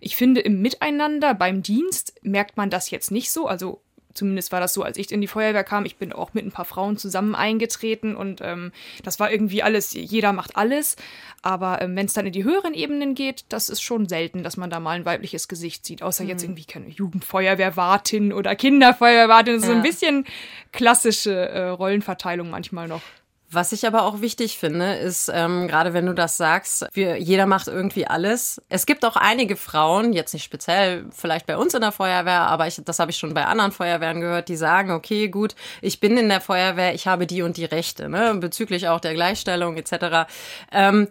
ich 0.00 0.16
finde, 0.16 0.40
im 0.40 0.60
Miteinander 0.60 1.34
beim 1.34 1.62
Dienst 1.62 2.14
merkt 2.22 2.56
man 2.56 2.70
das 2.70 2.90
jetzt 2.90 3.10
nicht 3.10 3.30
so. 3.30 3.46
Also 3.46 3.80
zumindest 4.14 4.52
war 4.52 4.60
das 4.60 4.72
so, 4.72 4.82
als 4.82 4.96
ich 4.96 5.10
in 5.12 5.20
die 5.20 5.26
Feuerwehr 5.26 5.64
kam. 5.64 5.84
Ich 5.84 5.96
bin 5.96 6.12
auch 6.12 6.34
mit 6.34 6.44
ein 6.44 6.52
paar 6.52 6.64
Frauen 6.64 6.96
zusammen 6.96 7.34
eingetreten 7.34 8.16
und 8.16 8.40
ähm, 8.42 8.72
das 9.02 9.20
war 9.20 9.30
irgendwie 9.30 9.62
alles, 9.62 9.92
jeder 9.92 10.32
macht 10.32 10.56
alles. 10.56 10.96
Aber 11.42 11.82
ähm, 11.82 11.94
wenn 11.96 12.06
es 12.06 12.14
dann 12.14 12.26
in 12.26 12.32
die 12.32 12.44
höheren 12.44 12.74
Ebenen 12.74 13.14
geht, 13.14 13.44
das 13.48 13.68
ist 13.68 13.82
schon 13.82 14.08
selten, 14.08 14.42
dass 14.42 14.56
man 14.56 14.70
da 14.70 14.80
mal 14.80 14.92
ein 14.92 15.04
weibliches 15.04 15.48
Gesicht 15.48 15.84
sieht. 15.84 16.02
Außer 16.02 16.24
mhm. 16.24 16.30
jetzt 16.30 16.42
irgendwie 16.42 16.64
keine 16.64 16.88
Jugendfeuerwehrwartin 16.88 18.32
oder 18.32 18.54
Kinderfeuerwehrwartin. 18.56 19.54
Das 19.54 19.62
ist 19.62 19.68
ja. 19.68 19.74
so 19.74 19.76
ein 19.76 19.82
bisschen 19.82 20.24
klassische 20.72 21.34
äh, 21.34 21.68
Rollenverteilung 21.68 22.48
manchmal 22.50 22.88
noch. 22.88 23.02
Was 23.50 23.72
ich 23.72 23.86
aber 23.86 24.02
auch 24.02 24.20
wichtig 24.20 24.58
finde, 24.58 24.94
ist, 24.94 25.30
ähm, 25.32 25.68
gerade 25.68 25.94
wenn 25.94 26.06
du 26.06 26.12
das 26.12 26.36
sagst, 26.36 26.86
wir, 26.92 27.18
jeder 27.18 27.46
macht 27.46 27.68
irgendwie 27.68 28.06
alles. 28.06 28.60
Es 28.68 28.84
gibt 28.84 29.04
auch 29.04 29.16
einige 29.16 29.54
Frauen, 29.54 30.12
jetzt 30.12 30.32
nicht 30.32 30.44
speziell 30.44 31.06
vielleicht 31.10 31.46
bei 31.46 31.56
uns 31.56 31.72
in 31.74 31.80
der 31.82 31.92
Feuerwehr, 31.92 32.40
aber 32.40 32.66
ich, 32.66 32.80
das 32.84 32.98
habe 32.98 33.12
ich 33.12 33.16
schon 33.16 33.32
bei 33.32 33.44
anderen 33.44 33.70
Feuerwehren 33.70 34.20
gehört, 34.20 34.48
die 34.48 34.56
sagen, 34.56 34.90
okay, 34.90 35.28
gut, 35.28 35.54
ich 35.82 36.00
bin 36.00 36.16
in 36.16 36.28
der 36.28 36.40
Feuerwehr, 36.40 36.94
ich 36.94 37.06
habe 37.06 37.26
die 37.26 37.42
und 37.42 37.56
die 37.56 37.64
Rechte, 37.64 38.08
ne, 38.08 38.34
bezüglich 38.34 38.88
auch 38.88 38.98
der 38.98 39.14
Gleichstellung 39.14 39.76
etc. 39.76 40.28
Ähm, 40.72 41.08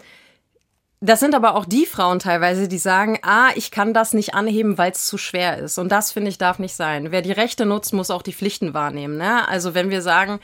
das 1.03 1.19
sind 1.19 1.35
aber 1.35 1.55
auch 1.55 1.65
die 1.65 1.85
Frauen 1.85 2.19
teilweise, 2.19 2.69
die 2.69 2.77
sagen, 2.77 3.19
ah, 3.23 3.49
ich 3.55 3.71
kann 3.71 3.93
das 3.93 4.13
nicht 4.13 4.35
anheben, 4.35 4.77
weil 4.77 4.91
es 4.91 5.05
zu 5.05 5.17
schwer 5.17 5.57
ist. 5.57 5.77
Und 5.77 5.91
das, 5.91 6.13
finde 6.13 6.29
ich, 6.29 6.37
darf 6.37 6.59
nicht 6.59 6.75
sein. 6.75 7.11
Wer 7.11 7.21
die 7.21 7.33
Rechte 7.33 7.65
nutzt, 7.65 7.91
muss 7.91 8.09
auch 8.09 8.21
die 8.21 8.31
Pflichten 8.31 8.73
wahrnehmen. 8.73 9.17
Ne? 9.17 9.45
Also 9.47 9.73
wenn 9.73 9.89
wir 9.89 10.01
sagen, 10.01 10.39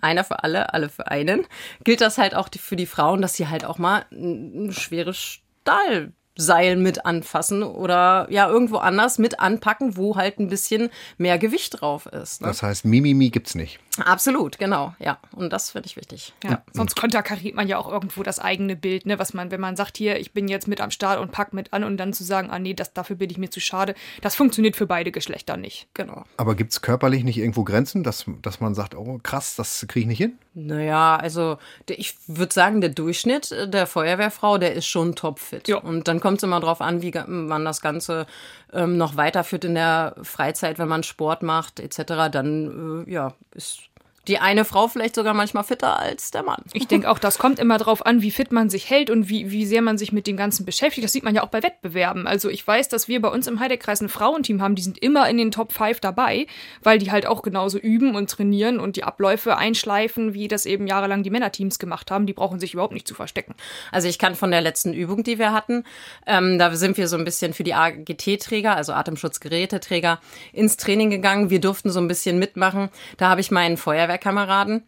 einer 0.00 0.22
für 0.22 0.44
alle, 0.44 0.72
alle 0.72 0.88
für 0.88 1.08
einen, 1.08 1.46
gilt 1.82 2.00
das 2.00 2.16
halt 2.16 2.36
auch 2.36 2.48
für 2.56 2.76
die 2.76 2.86
Frauen, 2.86 3.22
dass 3.22 3.34
sie 3.34 3.48
halt 3.48 3.64
auch 3.64 3.78
mal 3.78 4.06
ein 4.12 4.72
schweres 4.72 5.18
Stahl 5.18 6.12
Seil 6.36 6.74
mit 6.74 7.06
anfassen 7.06 7.62
oder 7.62 8.26
ja 8.28 8.48
irgendwo 8.48 8.78
anders 8.78 9.18
mit 9.18 9.38
anpacken, 9.38 9.96
wo 9.96 10.16
halt 10.16 10.40
ein 10.40 10.48
bisschen 10.48 10.90
mehr 11.16 11.38
Gewicht 11.38 11.80
drauf 11.80 12.06
ist. 12.06 12.40
Ne? 12.40 12.48
Das 12.48 12.62
heißt, 12.62 12.84
Mimimi 12.84 13.30
gibt's 13.30 13.54
nicht. 13.54 13.78
Absolut, 13.98 14.58
genau, 14.58 14.94
ja. 14.98 15.18
Und 15.32 15.52
das 15.52 15.70
finde 15.70 15.86
ich 15.86 15.96
wichtig. 15.96 16.32
Ja. 16.42 16.50
ja. 16.50 16.62
Sonst 16.72 16.96
konterkariert 16.96 17.54
man 17.54 17.68
ja 17.68 17.78
auch 17.78 17.90
irgendwo 17.90 18.22
das 18.22 18.38
eigene 18.38 18.76
Bild, 18.76 19.06
ne? 19.06 19.18
Was 19.18 19.34
man, 19.34 19.50
wenn 19.50 19.60
man 19.60 19.76
sagt, 19.76 19.96
hier, 19.96 20.18
ich 20.18 20.32
bin 20.32 20.48
jetzt 20.48 20.68
mit 20.68 20.80
am 20.80 20.90
Start 20.90 21.20
und 21.20 21.32
pack 21.32 21.52
mit 21.52 21.72
an 21.72 21.84
und 21.84 21.96
dann 21.96 22.12
zu 22.12 22.24
sagen, 22.24 22.50
ah 22.50 22.58
nee, 22.58 22.74
das, 22.74 22.92
dafür 22.92 23.16
bin 23.16 23.30
ich 23.30 23.38
mir 23.38 23.50
zu 23.50 23.60
schade, 23.60 23.94
das 24.22 24.34
funktioniert 24.34 24.76
für 24.76 24.86
beide 24.86 25.12
Geschlechter 25.12 25.56
nicht. 25.56 25.88
Genau. 25.94 26.24
Aber 26.36 26.54
gibt's 26.54 26.82
körperlich 26.82 27.24
nicht 27.24 27.38
irgendwo 27.38 27.64
Grenzen, 27.64 28.02
dass, 28.02 28.26
dass 28.42 28.60
man 28.60 28.74
sagt, 28.74 28.94
oh 28.94 29.20
krass, 29.22 29.56
das 29.56 29.86
kriege 29.88 30.00
ich 30.00 30.06
nicht 30.06 30.18
hin? 30.18 30.38
Naja, 30.54 31.16
also 31.16 31.58
ich 31.88 32.14
würde 32.28 32.54
sagen, 32.54 32.80
der 32.80 32.90
Durchschnitt 32.90 33.50
der 33.50 33.86
Feuerwehrfrau, 33.86 34.58
der 34.58 34.74
ist 34.74 34.86
schon 34.86 35.16
topfit. 35.16 35.66
Ja. 35.68 35.78
Und 35.78 36.06
dann 36.06 36.20
kommt 36.20 36.38
es 36.38 36.42
immer 36.44 36.60
darauf 36.60 36.80
an, 36.80 37.02
wie 37.02 37.12
man 37.26 37.64
das 37.64 37.80
Ganze 37.80 38.26
ähm, 38.72 38.96
noch 38.96 39.16
weiterführt 39.16 39.64
in 39.64 39.74
der 39.74 40.14
Freizeit, 40.22 40.78
wenn 40.78 40.88
man 40.88 41.02
Sport 41.02 41.42
macht 41.42 41.80
etc. 41.80 42.30
Dann 42.30 43.04
äh, 43.06 43.12
ja, 43.12 43.34
ist 43.52 43.80
die 44.28 44.38
eine 44.38 44.64
Frau 44.64 44.88
vielleicht 44.88 45.14
sogar 45.14 45.34
manchmal 45.34 45.64
fitter 45.64 45.98
als 45.98 46.30
der 46.30 46.42
Mann. 46.42 46.62
Ich 46.72 46.86
denke 46.86 47.10
auch, 47.10 47.18
das 47.18 47.38
kommt 47.38 47.58
immer 47.58 47.78
darauf 47.78 48.04
an, 48.06 48.22
wie 48.22 48.30
fit 48.30 48.52
man 48.52 48.70
sich 48.70 48.88
hält 48.88 49.10
und 49.10 49.28
wie, 49.28 49.50
wie 49.50 49.66
sehr 49.66 49.82
man 49.82 49.98
sich 49.98 50.12
mit 50.12 50.26
dem 50.26 50.36
Ganzen 50.36 50.64
beschäftigt. 50.64 51.04
Das 51.04 51.12
sieht 51.12 51.24
man 51.24 51.34
ja 51.34 51.42
auch 51.42 51.48
bei 51.48 51.62
Wettbewerben. 51.62 52.26
Also 52.26 52.48
ich 52.48 52.66
weiß, 52.66 52.88
dass 52.88 53.08
wir 53.08 53.20
bei 53.20 53.28
uns 53.28 53.46
im 53.46 53.60
Heidekreis 53.60 54.00
ein 54.00 54.08
Frauenteam 54.08 54.62
haben, 54.62 54.74
die 54.74 54.82
sind 54.82 54.98
immer 54.98 55.28
in 55.28 55.36
den 55.36 55.50
Top 55.50 55.72
5 55.72 56.00
dabei, 56.00 56.46
weil 56.82 56.98
die 56.98 57.10
halt 57.10 57.26
auch 57.26 57.42
genauso 57.42 57.78
üben 57.78 58.14
und 58.14 58.30
trainieren 58.30 58.80
und 58.80 58.96
die 58.96 59.04
Abläufe 59.04 59.56
einschleifen, 59.56 60.34
wie 60.34 60.48
das 60.48 60.66
eben 60.66 60.86
jahrelang 60.86 61.22
die 61.22 61.30
Männerteams 61.30 61.78
gemacht 61.78 62.10
haben. 62.10 62.26
Die 62.26 62.32
brauchen 62.32 62.60
sich 62.60 62.74
überhaupt 62.74 62.94
nicht 62.94 63.06
zu 63.06 63.14
verstecken. 63.14 63.54
Also 63.92 64.08
ich 64.08 64.18
kann 64.18 64.34
von 64.34 64.50
der 64.50 64.60
letzten 64.60 64.92
Übung, 64.92 65.22
die 65.22 65.38
wir 65.38 65.52
hatten, 65.52 65.84
ähm, 66.26 66.58
da 66.58 66.74
sind 66.74 66.96
wir 66.96 67.08
so 67.08 67.16
ein 67.16 67.24
bisschen 67.24 67.52
für 67.52 67.64
die 67.64 67.74
AGT-Träger, 67.74 68.74
also 68.74 68.92
Atemschutzgeräteträger, 68.92 70.20
ins 70.52 70.76
Training 70.76 71.10
gegangen. 71.10 71.50
Wir 71.50 71.60
durften 71.60 71.90
so 71.90 72.00
ein 72.00 72.08
bisschen 72.08 72.38
mitmachen. 72.38 72.88
Da 73.16 73.28
habe 73.28 73.40
ich 73.40 73.50
meinen 73.50 73.76
Feuerwehr 73.76 74.13
Feuerwehrkameraden, 74.14 74.82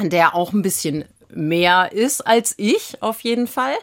der 0.00 0.34
auch 0.34 0.52
ein 0.52 0.62
bisschen 0.62 1.04
mehr 1.32 1.92
ist 1.92 2.26
als 2.26 2.54
ich 2.56 3.00
auf 3.00 3.20
jeden 3.20 3.46
Fall, 3.46 3.74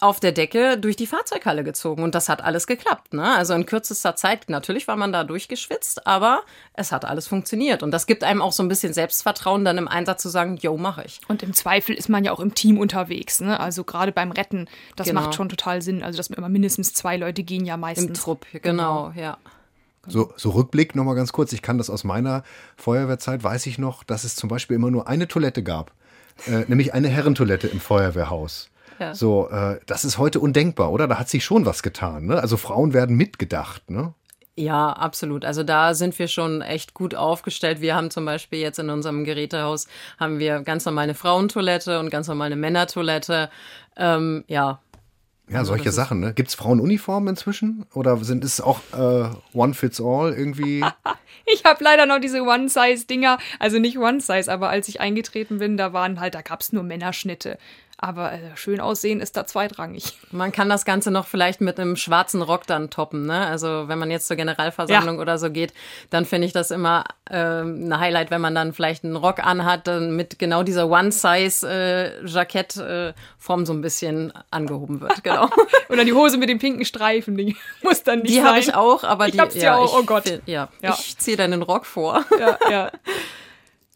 auf 0.00 0.18
der 0.18 0.32
Decke 0.32 0.78
durch 0.78 0.96
die 0.96 1.06
Fahrzeughalle 1.06 1.62
gezogen 1.62 2.02
und 2.02 2.14
das 2.14 2.30
hat 2.30 2.42
alles 2.42 2.66
geklappt. 2.66 3.12
Ne? 3.12 3.34
Also 3.34 3.52
in 3.52 3.66
kürzester 3.66 4.16
Zeit, 4.16 4.48
natürlich 4.48 4.88
war 4.88 4.96
man 4.96 5.12
da 5.12 5.24
durchgeschwitzt, 5.24 6.06
aber 6.06 6.42
es 6.72 6.92
hat 6.92 7.04
alles 7.04 7.26
funktioniert 7.26 7.82
und 7.82 7.90
das 7.90 8.06
gibt 8.06 8.24
einem 8.24 8.40
auch 8.40 8.52
so 8.52 8.62
ein 8.62 8.68
bisschen 8.68 8.94
Selbstvertrauen, 8.94 9.64
dann 9.64 9.76
im 9.76 9.88
Einsatz 9.88 10.22
zu 10.22 10.30
sagen, 10.30 10.56
yo, 10.56 10.78
mache 10.78 11.04
ich. 11.04 11.20
Und 11.28 11.42
im 11.42 11.52
Zweifel 11.52 11.94
ist 11.94 12.08
man 12.08 12.24
ja 12.24 12.32
auch 12.32 12.40
im 12.40 12.54
Team 12.54 12.78
unterwegs. 12.78 13.40
Ne? 13.40 13.60
Also 13.60 13.84
gerade 13.84 14.12
beim 14.12 14.32
Retten, 14.32 14.68
das 14.96 15.08
genau. 15.08 15.20
macht 15.20 15.34
schon 15.34 15.50
total 15.50 15.82
Sinn. 15.82 16.02
Also 16.02 16.16
dass 16.16 16.28
immer 16.28 16.48
mindestens 16.48 16.94
zwei 16.94 17.18
Leute 17.18 17.42
gehen 17.42 17.66
ja 17.66 17.76
meistens. 17.76 18.06
Im 18.06 18.14
Trupp, 18.14 18.46
genau, 18.52 19.10
genau. 19.10 19.12
ja. 19.14 19.38
So, 20.08 20.32
so 20.36 20.50
Rückblick 20.50 20.94
nochmal 20.94 21.14
ganz 21.14 21.32
kurz. 21.32 21.52
Ich 21.52 21.62
kann 21.62 21.78
das 21.78 21.90
aus 21.90 22.04
meiner 22.04 22.42
Feuerwehrzeit, 22.76 23.42
weiß 23.42 23.66
ich 23.66 23.78
noch, 23.78 24.04
dass 24.04 24.24
es 24.24 24.36
zum 24.36 24.48
Beispiel 24.48 24.76
immer 24.76 24.90
nur 24.90 25.08
eine 25.08 25.28
Toilette 25.28 25.62
gab. 25.62 25.92
Äh, 26.46 26.64
nämlich 26.68 26.94
eine 26.94 27.08
Herrentoilette 27.08 27.66
im 27.66 27.80
Feuerwehrhaus. 27.80 28.70
Ja. 28.98 29.14
So, 29.14 29.48
äh, 29.48 29.78
das 29.86 30.04
ist 30.04 30.18
heute 30.18 30.40
undenkbar, 30.40 30.90
oder? 30.90 31.06
Da 31.08 31.18
hat 31.18 31.28
sich 31.28 31.44
schon 31.44 31.66
was 31.66 31.82
getan. 31.82 32.26
Ne? 32.26 32.40
Also 32.40 32.56
Frauen 32.56 32.92
werden 32.92 33.16
mitgedacht, 33.16 33.90
ne? 33.90 34.14
Ja, 34.58 34.90
absolut. 34.92 35.44
Also 35.44 35.62
da 35.62 35.92
sind 35.92 36.18
wir 36.18 36.28
schon 36.28 36.62
echt 36.62 36.94
gut 36.94 37.14
aufgestellt. 37.14 37.82
Wir 37.82 37.94
haben 37.94 38.10
zum 38.10 38.24
Beispiel 38.24 38.58
jetzt 38.58 38.78
in 38.78 38.88
unserem 38.88 39.24
Gerätehaus 39.24 39.86
haben 40.18 40.38
wir 40.38 40.60
ganz 40.60 40.86
normal 40.86 41.04
eine 41.04 41.14
Frauentoilette 41.14 42.00
und 42.00 42.08
ganz 42.08 42.26
normal 42.26 42.46
eine 42.46 42.56
Männertoilette. 42.56 43.50
Ähm, 43.98 44.44
ja, 44.48 44.80
ja, 45.48 45.58
also 45.60 45.74
solche 45.74 45.92
Sachen, 45.92 46.20
ne? 46.20 46.34
Gibt 46.34 46.48
es 46.48 46.54
Frauenuniformen 46.56 47.28
inzwischen? 47.28 47.86
Oder 47.94 48.16
sind 48.24 48.42
es 48.42 48.60
auch 48.60 48.80
äh, 48.92 49.28
One 49.52 49.74
Fits 49.74 50.00
All 50.00 50.32
irgendwie? 50.32 50.84
ich 51.46 51.64
habe 51.64 51.84
leider 51.84 52.06
noch 52.06 52.18
diese 52.18 52.42
One-Size-Dinger. 52.42 53.38
Also 53.60 53.78
nicht 53.78 53.98
One-Size, 53.98 54.50
aber 54.50 54.70
als 54.70 54.88
ich 54.88 55.00
eingetreten 55.00 55.58
bin, 55.58 55.76
da 55.76 55.92
waren 55.92 56.18
halt, 56.18 56.34
da 56.34 56.42
gab 56.42 56.62
es 56.62 56.72
nur 56.72 56.82
Männerschnitte. 56.82 57.58
Aber 57.98 58.32
äh, 58.32 58.38
schön 58.56 58.78
aussehen 58.78 59.20
ist 59.20 59.38
da 59.38 59.46
zweitrangig. 59.46 60.18
Man 60.30 60.52
kann 60.52 60.68
das 60.68 60.84
Ganze 60.84 61.10
noch 61.10 61.26
vielleicht 61.26 61.62
mit 61.62 61.80
einem 61.80 61.96
schwarzen 61.96 62.42
Rock 62.42 62.66
dann 62.66 62.90
toppen. 62.90 63.24
Ne? 63.26 63.46
Also 63.46 63.88
wenn 63.88 63.98
man 63.98 64.10
jetzt 64.10 64.28
zur 64.28 64.36
Generalversammlung 64.36 65.16
ja. 65.16 65.22
oder 65.22 65.38
so 65.38 65.50
geht, 65.50 65.72
dann 66.10 66.26
finde 66.26 66.46
ich 66.46 66.52
das 66.52 66.70
immer 66.70 67.04
äh, 67.30 67.62
ein 67.62 67.98
Highlight, 67.98 68.30
wenn 68.30 68.42
man 68.42 68.54
dann 68.54 68.74
vielleicht 68.74 69.04
einen 69.04 69.16
Rock 69.16 69.42
anhat, 69.42 69.86
dann 69.86 70.14
mit 70.14 70.38
genau 70.38 70.62
dieser 70.62 70.90
One-Size-Jackett-Form 70.90 73.62
äh, 73.62 73.66
so 73.66 73.72
ein 73.72 73.80
bisschen 73.80 74.34
angehoben 74.50 75.00
wird. 75.00 75.24
Genau. 75.24 75.48
oder 75.88 76.04
die 76.04 76.12
Hose 76.12 76.36
mit 76.36 76.50
den 76.50 76.58
pinken 76.58 76.84
Streifen, 76.84 77.38
die 77.38 77.56
muss 77.82 78.02
dann 78.02 78.18
nicht 78.20 78.34
Die 78.34 78.42
habe 78.42 78.58
ich 78.58 78.74
auch, 78.74 79.04
aber 79.04 79.26
ich 79.26 79.32
die, 79.32 79.40
hab's 79.40 79.54
ja, 79.54 79.76
auch. 79.76 79.98
oh 79.98 80.02
Gott. 80.02 80.24
Ja, 80.44 80.68
ja. 80.82 80.94
ich 80.98 81.16
ziehe 81.16 81.38
deinen 81.38 81.62
Rock 81.62 81.86
vor. 81.86 82.26
Ja, 82.38 82.58
ja. 82.70 82.92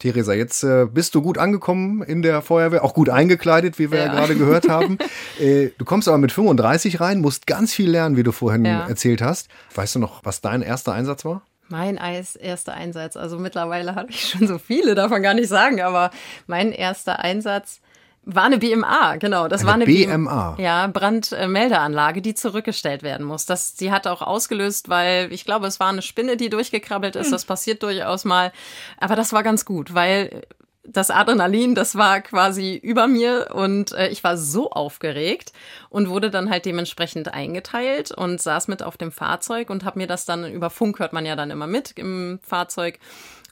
Theresa, 0.01 0.33
jetzt 0.33 0.63
äh, 0.63 0.87
bist 0.91 1.13
du 1.13 1.21
gut 1.21 1.37
angekommen 1.37 2.01
in 2.01 2.23
der 2.23 2.41
Feuerwehr, 2.41 2.83
auch 2.83 2.95
gut 2.95 3.09
eingekleidet, 3.09 3.77
wie 3.77 3.91
wir 3.91 3.99
ja, 3.99 4.05
ja 4.05 4.11
gerade 4.11 4.35
gehört 4.35 4.67
haben. 4.67 4.97
äh, 5.39 5.69
du 5.77 5.85
kommst 5.85 6.07
aber 6.07 6.17
mit 6.17 6.31
35 6.31 6.99
rein, 6.99 7.21
musst 7.21 7.45
ganz 7.45 7.71
viel 7.71 7.91
lernen, 7.91 8.17
wie 8.17 8.23
du 8.23 8.31
vorhin 8.31 8.65
ja. 8.65 8.87
erzählt 8.87 9.21
hast. 9.21 9.47
Weißt 9.75 9.93
du 9.93 9.99
noch, 9.99 10.25
was 10.25 10.41
dein 10.41 10.63
erster 10.63 10.93
Einsatz 10.93 11.23
war? 11.23 11.43
Mein 11.69 11.97
erster 11.97 12.73
Einsatz, 12.73 13.15
also 13.15 13.37
mittlerweile 13.37 13.93
habe 13.93 14.09
ich 14.09 14.29
schon 14.29 14.47
so 14.47 14.57
viele, 14.57 14.95
davon 14.95 15.21
gar 15.21 15.35
nicht 15.35 15.47
sagen, 15.47 15.81
aber 15.81 16.09
mein 16.47 16.71
erster 16.71 17.19
Einsatz 17.19 17.79
war 18.23 18.43
eine 18.43 18.59
BMA, 18.59 19.15
genau. 19.17 19.47
Das 19.47 19.61
eine 19.61 19.67
war 19.67 19.73
eine 19.75 19.85
BMA. 19.85 20.55
ja, 20.59 20.85
Brandmeldeanlage, 20.87 22.21
die 22.21 22.35
zurückgestellt 22.35 23.01
werden 23.01 23.25
muss. 23.25 23.45
Das, 23.45 23.73
die 23.73 23.91
hat 23.91 24.05
auch 24.05 24.21
ausgelöst, 24.21 24.89
weil 24.89 25.33
ich 25.33 25.43
glaube, 25.43 25.65
es 25.65 25.79
war 25.79 25.89
eine 25.89 26.03
Spinne, 26.03 26.37
die 26.37 26.49
durchgekrabbelt 26.49 27.15
ist. 27.15 27.27
Hm. 27.27 27.31
Das 27.31 27.45
passiert 27.45 27.81
durchaus 27.81 28.23
mal. 28.23 28.51
Aber 28.99 29.15
das 29.15 29.33
war 29.33 29.41
ganz 29.41 29.65
gut, 29.65 29.95
weil 29.95 30.43
das 30.83 31.11
Adrenalin, 31.11 31.75
das 31.75 31.95
war 31.95 32.21
quasi 32.21 32.75
über 32.75 33.07
mir 33.07 33.49
und 33.53 33.91
äh, 33.91 34.09
ich 34.09 34.23
war 34.23 34.37
so 34.37 34.71
aufgeregt 34.71 35.53
und 35.89 36.09
wurde 36.09 36.31
dann 36.31 36.49
halt 36.49 36.65
dementsprechend 36.65 37.33
eingeteilt 37.33 38.11
und 38.11 38.41
saß 38.41 38.67
mit 38.67 38.81
auf 38.81 38.97
dem 38.97 39.11
Fahrzeug 39.11 39.69
und 39.69 39.85
habe 39.85 39.99
mir 39.99 40.07
das 40.07 40.25
dann 40.25 40.51
über 40.51 40.69
Funk 40.69 40.99
hört 40.99 41.13
man 41.13 41.25
ja 41.25 41.35
dann 41.35 41.51
immer 41.51 41.67
mit 41.67 41.91
im 41.97 42.39
Fahrzeug 42.41 42.99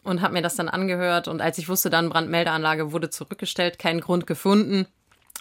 und 0.10 0.22
habe 0.22 0.34
mir 0.34 0.41
das 0.41 0.56
dann 0.56 0.69
angehört. 0.69 1.28
Und 1.28 1.41
als 1.41 1.58
ich 1.58 1.69
wusste, 1.69 1.89
dann 1.89 2.10
Brandmeldeanlage 2.10 2.91
wurde 2.91 3.10
zurückgestellt, 3.10 3.80
keinen 3.80 4.02
Grund 4.02 4.28
gefunden, 4.28 4.88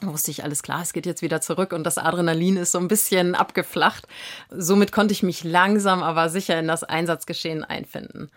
wusste 0.00 0.30
ich, 0.30 0.44
alles 0.44 0.62
klar, 0.62 0.82
es 0.82 0.92
geht 0.92 1.06
jetzt 1.06 1.22
wieder 1.22 1.40
zurück 1.40 1.72
und 1.72 1.84
das 1.84 1.98
Adrenalin 1.98 2.56
ist 2.56 2.72
so 2.72 2.78
ein 2.78 2.88
bisschen 2.88 3.34
abgeflacht. 3.34 4.06
Somit 4.50 4.92
konnte 4.92 5.12
ich 5.12 5.22
mich 5.22 5.42
langsam, 5.42 6.02
aber 6.02 6.28
sicher 6.28 6.58
in 6.58 6.68
das 6.68 6.84
Einsatzgeschehen 6.84 7.64
einfinden. 7.64 8.30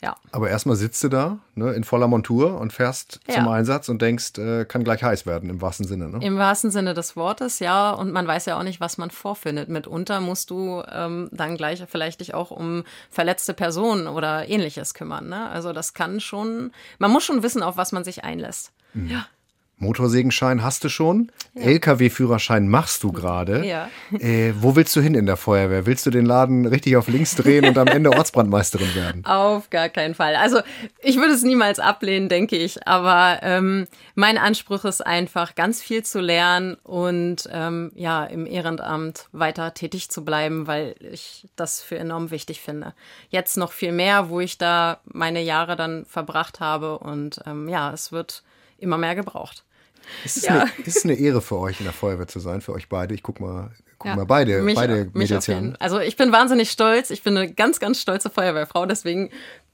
Ja. 0.00 0.16
Aber 0.30 0.48
erstmal 0.48 0.76
sitzt 0.76 1.02
du 1.02 1.08
da 1.08 1.38
ne, 1.56 1.72
in 1.72 1.82
voller 1.82 2.06
Montur 2.06 2.60
und 2.60 2.72
fährst 2.72 3.18
Ja. 3.26 3.34
zum 3.34 3.48
Einsatz 3.48 3.88
und 3.88 4.00
denkst, 4.00 4.38
äh, 4.38 4.64
kann 4.64 4.84
gleich 4.84 5.02
heiß 5.02 5.26
werden, 5.26 5.50
im 5.50 5.60
wahrsten 5.60 5.86
Sinne. 5.86 6.08
Ne? 6.08 6.24
Im 6.24 6.38
wahrsten 6.38 6.70
Sinne 6.70 6.94
des 6.94 7.16
Wortes, 7.16 7.58
ja. 7.58 7.90
Und 7.90 8.12
man 8.12 8.26
weiß 8.26 8.46
ja 8.46 8.58
auch 8.58 8.62
nicht, 8.62 8.80
was 8.80 8.96
man 8.96 9.10
vorfindet. 9.10 9.68
Mitunter 9.68 10.20
musst 10.20 10.50
du 10.50 10.82
ähm, 10.90 11.28
dann 11.32 11.56
gleich 11.56 11.82
vielleicht 11.88 12.20
dich 12.20 12.32
auch 12.34 12.52
um 12.52 12.84
verletzte 13.10 13.54
Personen 13.54 14.06
oder 14.06 14.48
ähnliches 14.48 14.94
kümmern. 14.94 15.28
Ne? 15.28 15.48
Also 15.50 15.72
das 15.72 15.94
kann 15.94 16.20
schon, 16.20 16.70
man 16.98 17.10
muss 17.10 17.24
schon 17.24 17.42
wissen, 17.42 17.62
auf 17.64 17.76
was 17.76 17.90
man 17.90 18.04
sich 18.04 18.22
einlässt. 18.24 18.70
Ja. 18.94 19.26
Motorsägenschein 19.78 20.62
hast 20.62 20.82
du 20.84 20.88
schon, 20.88 21.30
LKW-Führerschein 21.54 22.68
machst 22.68 23.02
du 23.04 23.12
gerade. 23.12 23.64
Ja. 23.64 23.88
Äh, 24.18 24.52
wo 24.58 24.74
willst 24.74 24.94
du 24.96 25.00
hin 25.00 25.14
in 25.14 25.26
der 25.26 25.36
Feuerwehr? 25.36 25.86
Willst 25.86 26.04
du 26.06 26.10
den 26.10 26.26
Laden 26.26 26.66
richtig 26.66 26.96
auf 26.96 27.08
links 27.08 27.36
drehen 27.36 27.64
und 27.64 27.78
am 27.78 27.86
Ende 27.86 28.10
Ortsbrandmeisterin 28.10 28.94
werden? 28.94 29.24
Auf 29.24 29.70
gar 29.70 29.88
keinen 29.88 30.14
Fall. 30.14 30.34
Also 30.36 30.60
ich 31.00 31.16
würde 31.16 31.32
es 31.32 31.42
niemals 31.42 31.78
ablehnen, 31.78 32.28
denke 32.28 32.56
ich. 32.56 32.86
Aber 32.88 33.38
ähm, 33.42 33.86
mein 34.14 34.36
Anspruch 34.36 34.84
ist 34.84 35.04
einfach, 35.06 35.54
ganz 35.54 35.80
viel 35.80 36.02
zu 36.02 36.20
lernen 36.20 36.76
und 36.82 37.48
ähm, 37.52 37.92
ja, 37.94 38.24
im 38.24 38.46
Ehrenamt 38.46 39.28
weiter 39.32 39.74
tätig 39.74 40.10
zu 40.10 40.24
bleiben, 40.24 40.66
weil 40.66 40.94
ich 41.00 41.46
das 41.56 41.80
für 41.80 41.98
enorm 41.98 42.30
wichtig 42.30 42.60
finde. 42.60 42.94
Jetzt 43.30 43.56
noch 43.56 43.72
viel 43.72 43.92
mehr, 43.92 44.28
wo 44.28 44.40
ich 44.40 44.58
da 44.58 45.00
meine 45.04 45.42
Jahre 45.42 45.76
dann 45.76 46.04
verbracht 46.04 46.60
habe. 46.60 46.98
Und 46.98 47.40
ähm, 47.46 47.68
ja, 47.68 47.92
es 47.92 48.10
wird 48.10 48.42
immer 48.78 48.98
mehr 48.98 49.14
gebraucht. 49.14 49.64
Ist 50.24 50.36
es, 50.38 50.42
Ja. 50.44 50.60
eine, 50.62 50.70
ist 50.84 50.96
es 50.98 51.04
eine 51.04 51.14
Ehre 51.14 51.40
für 51.40 51.58
euch 51.58 51.80
in 51.80 51.84
der 51.84 51.92
Feuerwehr 51.92 52.26
zu 52.26 52.40
sein, 52.40 52.60
für 52.60 52.72
euch 52.72 52.88
beide? 52.88 53.14
Ich 53.14 53.22
guck 53.22 53.40
mal, 53.40 53.70
guck 53.98 54.08
Ja. 54.10 54.16
mal 54.16 54.26
beide, 54.26 54.62
mich, 54.62 54.74
beide 54.74 55.10
mich. 55.12 55.32
Also 55.80 56.00
ich 56.00 56.16
bin 56.16 56.32
wahnsinnig 56.32 56.70
stolz. 56.70 57.10
Ich 57.10 57.22
bin 57.22 57.36
eine 57.36 57.52
ganz, 57.52 57.80
ganz 57.80 58.00
stolze 58.00 58.30
Feuerwehrfrau. 58.30 58.86
Deswegen 58.86 59.30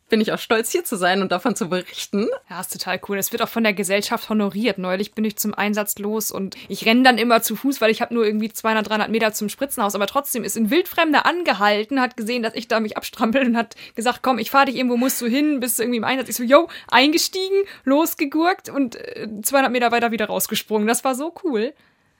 bin 0.08 0.20
ich 0.20 0.32
auch 0.32 0.38
stolz, 0.38 0.70
hier 0.70 0.84
zu 0.84 0.96
sein 0.96 1.22
und 1.22 1.32
davon 1.32 1.56
zu 1.56 1.68
berichten. 1.68 2.28
Ja, 2.50 2.60
ist 2.60 2.72
total 2.72 3.00
cool. 3.08 3.18
Es 3.18 3.32
wird 3.32 3.42
auch 3.42 3.48
von 3.48 3.64
der 3.64 3.72
Gesellschaft 3.72 4.28
honoriert. 4.28 4.78
Neulich 4.78 5.12
bin 5.14 5.24
ich 5.24 5.36
zum 5.36 5.54
Einsatz 5.54 5.98
los 5.98 6.30
und 6.30 6.56
ich 6.68 6.84
renne 6.84 7.02
dann 7.02 7.18
immer 7.18 7.42
zu 7.42 7.56
Fuß, 7.56 7.80
weil 7.80 7.90
ich 7.90 8.02
habe 8.02 8.14
nur 8.14 8.24
irgendwie 8.24 8.52
200, 8.52 8.88
300 8.88 9.10
Meter 9.10 9.32
zum 9.32 9.48
Spritzenhaus. 9.48 9.94
Aber 9.94 10.06
trotzdem 10.06 10.44
ist 10.44 10.56
ein 10.56 10.70
Wildfremder 10.70 11.26
angehalten, 11.26 12.00
hat 12.00 12.16
gesehen, 12.16 12.42
dass 12.42 12.54
ich 12.54 12.68
da 12.68 12.80
mich 12.80 12.96
abstrampel 12.96 13.46
und 13.46 13.56
hat 13.56 13.76
gesagt, 13.94 14.20
komm, 14.22 14.38
ich 14.38 14.50
fahre 14.50 14.66
dich 14.66 14.76
irgendwo, 14.76 14.96
musst 14.96 15.20
du 15.20 15.26
hin, 15.26 15.60
bist 15.60 15.78
du 15.78 15.82
irgendwie 15.82 15.98
im 15.98 16.04
Einsatz. 16.04 16.28
Ich 16.28 16.36
so, 16.36 16.42
yo, 16.42 16.68
eingestiegen, 16.90 17.64
losgegurkt 17.84 18.68
und 18.68 18.96
äh, 18.96 19.28
200 19.42 19.72
Meter 19.72 19.90
weiter 19.90 20.10
wieder 20.10 20.26
rausgesprungen. 20.26 20.86
Das 20.86 21.04
war 21.04 21.14
so 21.14 21.34
cool. 21.44 21.72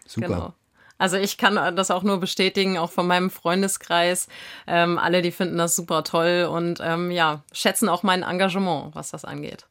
Super. 0.07 0.27
Genau. 0.27 0.55
Also 0.98 1.16
ich 1.16 1.38
kann 1.38 1.76
das 1.76 1.90
auch 1.90 2.02
nur 2.02 2.20
bestätigen, 2.20 2.78
auch 2.78 2.90
von 2.90 3.07
meinem 3.07 3.30
Freundeskreis. 3.30 4.28
Ähm, 4.66 4.98
alle, 4.98 5.22
die 5.22 5.33
finden 5.33 5.59
das 5.59 5.76
super 5.76 6.04
toll 6.04 6.48
und 6.50 6.78
ähm, 6.83 7.11
ja, 7.11 7.42
schätzen 7.52 7.88
auch 7.88 8.02
mein 8.02 8.22
Engagement, 8.22 8.94
was 8.94 9.11
das 9.11 9.24
angeht. 9.24 9.66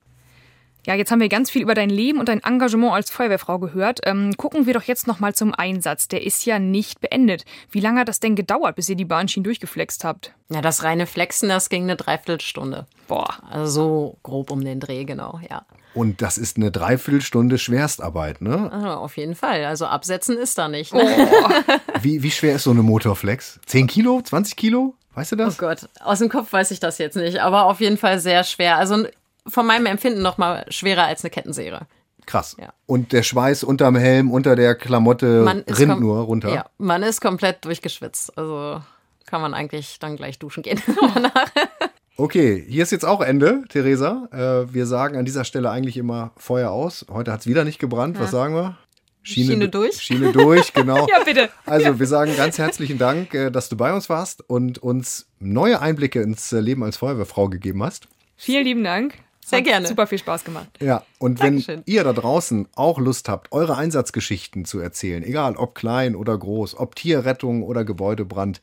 Ja, 0.85 0.95
jetzt 0.95 1.11
haben 1.11 1.21
wir 1.21 1.29
ganz 1.29 1.49
viel 1.49 1.61
über 1.61 1.75
dein 1.75 1.89
Leben 1.89 2.19
und 2.19 2.27
dein 2.27 2.43
Engagement 2.43 2.93
als 2.93 3.09
Feuerwehrfrau 3.09 3.57
gehört. 3.59 4.01
Ähm, 4.05 4.35
gucken 4.35 4.65
wir 4.65 4.73
doch 4.73 4.83
jetzt 4.83 5.07
noch 5.07 5.19
mal 5.21 5.33
zum 5.33 5.53
Einsatz. 5.53 6.09
Der 6.09 6.23
ist 6.25 6.45
ja 6.45 6.59
nicht 6.59 6.99
beendet. 6.99 7.45
Wie 7.71 7.79
lange 7.79 8.01
hat 8.01 8.09
das 8.09 8.19
denn 8.19 8.35
gedauert, 8.35 8.75
bis 8.75 8.89
ihr 8.89 8.95
die 8.97 9.05
Bahnschienen 9.05 9.45
durchgeflext 9.45 10.03
habt? 10.03 10.33
Ja, 10.49 10.61
das 10.61 10.83
reine 10.83 11.05
Flexen, 11.07 11.47
das 11.47 11.69
ging 11.69 11.83
eine 11.83 11.95
Dreiviertelstunde. 11.95 12.85
Boah. 13.07 13.27
Also 13.49 13.67
so 13.71 14.17
grob 14.23 14.51
um 14.51 14.63
den 14.63 14.79
Dreh, 14.81 15.05
genau, 15.05 15.39
ja. 15.49 15.65
Und 15.93 16.21
das 16.21 16.37
ist 16.37 16.57
eine 16.57 16.71
Dreiviertelstunde 16.71 17.57
Schwerstarbeit, 17.59 18.41
ne? 18.41 18.69
Ah, 18.73 18.95
auf 18.95 19.15
jeden 19.15 19.35
Fall. 19.35 19.63
Also 19.65 19.85
absetzen 19.85 20.37
ist 20.37 20.57
da 20.57 20.67
nicht. 20.67 20.93
Ne? 20.93 21.03
Wie, 22.01 22.23
wie 22.23 22.31
schwer 22.31 22.55
ist 22.55 22.63
so 22.63 22.71
eine 22.71 22.81
Motorflex? 22.81 23.59
10 23.67 23.87
Kilo? 23.87 24.19
20 24.21 24.55
Kilo? 24.55 24.95
Weißt 25.13 25.31
du 25.31 25.35
Oh 25.35 25.39
das? 25.39 25.57
Gott, 25.59 25.87
aus 26.01 26.19
dem 26.19 26.29
Kopf 26.29 26.51
weiß 26.51 26.71
ich 26.71 26.79
das 26.79 26.97
jetzt 26.97 27.15
nicht, 27.15 27.39
aber 27.39 27.65
auf 27.65 27.79
jeden 27.79 27.97
Fall 27.97 28.19
sehr 28.19 28.43
schwer. 28.43 28.77
Also 28.77 29.05
von 29.47 29.65
meinem 29.65 29.85
Empfinden 29.85 30.21
noch 30.21 30.37
mal 30.37 30.65
schwerer 30.69 31.05
als 31.05 31.23
eine 31.23 31.31
Kettensäge. 31.31 31.81
Krass. 32.25 32.55
Ja. 32.59 32.73
Und 32.85 33.11
der 33.11 33.23
Schweiß 33.23 33.63
unterm 33.63 33.95
Helm, 33.95 34.31
unter 34.31 34.55
der 34.55 34.75
Klamotte 34.75 35.41
Man 35.43 35.59
rinnt 35.61 35.99
nur 35.99 36.21
runter. 36.21 36.53
Ja, 36.53 36.65
man 36.77 37.03
ist 37.03 37.19
komplett 37.19 37.65
durchgeschwitzt. 37.65 38.37
Also 38.37 38.81
kann 39.25 39.41
man 39.41 39.53
eigentlich 39.53 39.99
dann 39.99 40.15
gleich 40.15 40.39
duschen 40.39 40.63
gehen. 40.63 40.81
Okay, 42.15 42.63
hier 42.67 42.83
ist 42.83 42.91
jetzt 42.91 43.05
auch 43.05 43.21
Ende, 43.21 43.63
Theresa. 43.69 44.29
Äh, 44.31 44.71
wir 44.71 44.85
sagen 44.85 45.17
an 45.17 45.25
dieser 45.25 45.45
Stelle 45.45 45.71
eigentlich 45.71 45.97
immer 45.97 46.31
Feuer 46.37 46.69
aus. 46.69 47.07
Heute 47.11 47.31
hat 47.31 47.39
es 47.39 47.47
wieder 47.47 47.63
nicht 47.63 47.79
gebrannt. 47.79 48.19
Was 48.19 48.29
sagen 48.29 48.53
wir? 48.53 48.77
Schiene 49.23 49.67
durch. 49.67 49.99
Schiene 49.99 50.31
durch, 50.31 50.73
genau. 50.73 51.07
Ja, 51.09 51.23
bitte. 51.23 51.49
Also 51.65 51.99
wir 51.99 52.05
sagen 52.05 52.35
ganz 52.37 52.59
herzlichen 52.59 52.99
Dank, 52.99 53.33
äh, 53.33 53.49
dass 53.49 53.69
du 53.69 53.77
bei 53.77 53.93
uns 53.93 54.09
warst 54.09 54.47
und 54.47 54.77
uns 54.77 55.27
neue 55.39 55.81
Einblicke 55.81 56.21
ins 56.21 56.53
äh, 56.53 56.59
Leben 56.59 56.83
als 56.83 56.97
Feuerwehrfrau 56.97 57.49
gegeben 57.49 57.81
hast. 57.81 58.07
Vielen 58.35 58.65
lieben 58.65 58.83
Dank. 58.83 59.15
Sehr 59.45 59.59
Hat 59.59 59.65
gerne. 59.65 59.87
Super 59.87 60.07
viel 60.07 60.17
Spaß 60.17 60.43
gemacht. 60.43 60.69
Ja, 60.79 61.03
und 61.19 61.39
wenn 61.39 61.57
Dankeschön. 61.57 61.83
ihr 61.85 62.03
da 62.03 62.13
draußen 62.13 62.67
auch 62.75 62.99
Lust 62.99 63.29
habt, 63.29 63.51
eure 63.51 63.77
Einsatzgeschichten 63.77 64.65
zu 64.65 64.79
erzählen, 64.79 65.23
egal 65.23 65.55
ob 65.55 65.75
klein 65.75 66.15
oder 66.15 66.37
groß, 66.37 66.77
ob 66.77 66.95
Tierrettung 66.95 67.63
oder 67.63 67.83
Gebäudebrand, 67.83 68.61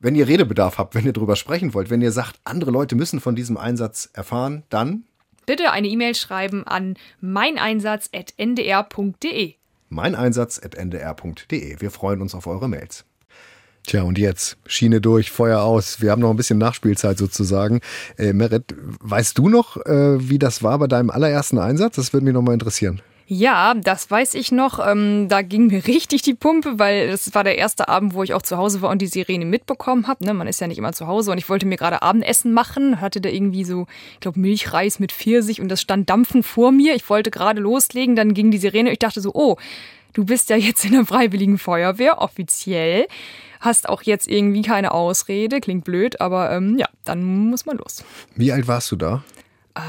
wenn 0.00 0.14
ihr 0.14 0.28
Redebedarf 0.28 0.78
habt, 0.78 0.94
wenn 0.94 1.04
ihr 1.04 1.12
drüber 1.12 1.36
sprechen 1.36 1.74
wollt, 1.74 1.90
wenn 1.90 2.02
ihr 2.02 2.12
sagt, 2.12 2.40
andere 2.44 2.70
Leute 2.70 2.94
müssen 2.94 3.20
von 3.20 3.36
diesem 3.36 3.56
Einsatz 3.56 4.10
erfahren, 4.12 4.62
dann 4.70 5.04
Bitte 5.48 5.72
eine 5.72 5.88
E-Mail 5.88 6.14
schreiben 6.14 6.64
an 6.66 6.98
meineinsatz.ndr.de. 7.22 9.54
meineinsatz.ndr.de. 9.88 11.80
Wir 11.80 11.90
freuen 11.90 12.20
uns 12.20 12.34
auf 12.34 12.46
eure 12.46 12.68
Mails. 12.68 13.06
Tja, 13.88 14.02
und 14.02 14.18
jetzt 14.18 14.58
Schiene 14.66 15.00
durch, 15.00 15.30
Feuer 15.30 15.62
aus. 15.62 16.02
Wir 16.02 16.10
haben 16.10 16.20
noch 16.20 16.28
ein 16.28 16.36
bisschen 16.36 16.58
Nachspielzeit 16.58 17.16
sozusagen. 17.16 17.80
Äh, 18.18 18.34
Merit, 18.34 18.74
weißt 19.00 19.38
du 19.38 19.48
noch, 19.48 19.78
äh, 19.78 20.28
wie 20.28 20.38
das 20.38 20.62
war 20.62 20.78
bei 20.78 20.86
deinem 20.88 21.08
allerersten 21.08 21.56
Einsatz? 21.56 21.96
Das 21.96 22.12
würde 22.12 22.26
mich 22.26 22.34
noch 22.34 22.42
mal 22.42 22.52
interessieren. 22.52 23.00
Ja, 23.30 23.74
das 23.74 24.10
weiß 24.10 24.32
ich 24.34 24.52
noch. 24.52 24.84
Ähm, 24.84 25.28
da 25.28 25.42
ging 25.42 25.66
mir 25.66 25.84
richtig 25.86 26.22
die 26.22 26.32
Pumpe, 26.32 26.78
weil 26.78 27.08
das 27.08 27.34
war 27.34 27.44
der 27.44 27.58
erste 27.58 27.86
Abend, 27.86 28.14
wo 28.14 28.22
ich 28.22 28.32
auch 28.32 28.40
zu 28.40 28.56
Hause 28.56 28.80
war 28.80 28.88
und 28.88 29.02
die 29.02 29.06
Sirene 29.06 29.44
mitbekommen 29.44 30.08
habe. 30.08 30.24
Ne? 30.24 30.32
Man 30.32 30.48
ist 30.48 30.62
ja 30.62 30.66
nicht 30.66 30.78
immer 30.78 30.94
zu 30.94 31.06
Hause 31.06 31.30
und 31.30 31.36
ich 31.36 31.50
wollte 31.50 31.66
mir 31.66 31.76
gerade 31.76 32.00
Abendessen 32.00 32.54
machen, 32.54 33.02
hatte 33.02 33.20
da 33.20 33.28
irgendwie 33.28 33.64
so, 33.64 33.86
ich 34.14 34.20
glaube, 34.20 34.40
Milchreis 34.40 34.98
mit 34.98 35.12
Pfirsich 35.12 35.60
und 35.60 35.68
das 35.68 35.82
stand 35.82 36.08
dampfen 36.08 36.42
vor 36.42 36.72
mir. 36.72 36.94
Ich 36.94 37.10
wollte 37.10 37.30
gerade 37.30 37.60
loslegen, 37.60 38.16
dann 38.16 38.32
ging 38.32 38.50
die 38.50 38.56
Sirene. 38.56 38.90
Ich 38.92 38.98
dachte 38.98 39.20
so, 39.20 39.32
oh, 39.34 39.58
du 40.14 40.24
bist 40.24 40.48
ja 40.48 40.56
jetzt 40.56 40.86
in 40.86 40.92
der 40.92 41.04
Freiwilligen 41.04 41.58
Feuerwehr, 41.58 42.22
offiziell. 42.22 43.08
Hast 43.60 43.90
auch 43.90 44.04
jetzt 44.04 44.26
irgendwie 44.26 44.62
keine 44.62 44.92
Ausrede, 44.92 45.60
klingt 45.60 45.84
blöd, 45.84 46.22
aber 46.22 46.50
ähm, 46.50 46.78
ja, 46.78 46.86
dann 47.04 47.24
muss 47.24 47.66
man 47.66 47.76
los. 47.76 48.04
Wie 48.36 48.52
alt 48.52 48.66
warst 48.68 48.90
du 48.90 48.96
da? 48.96 49.22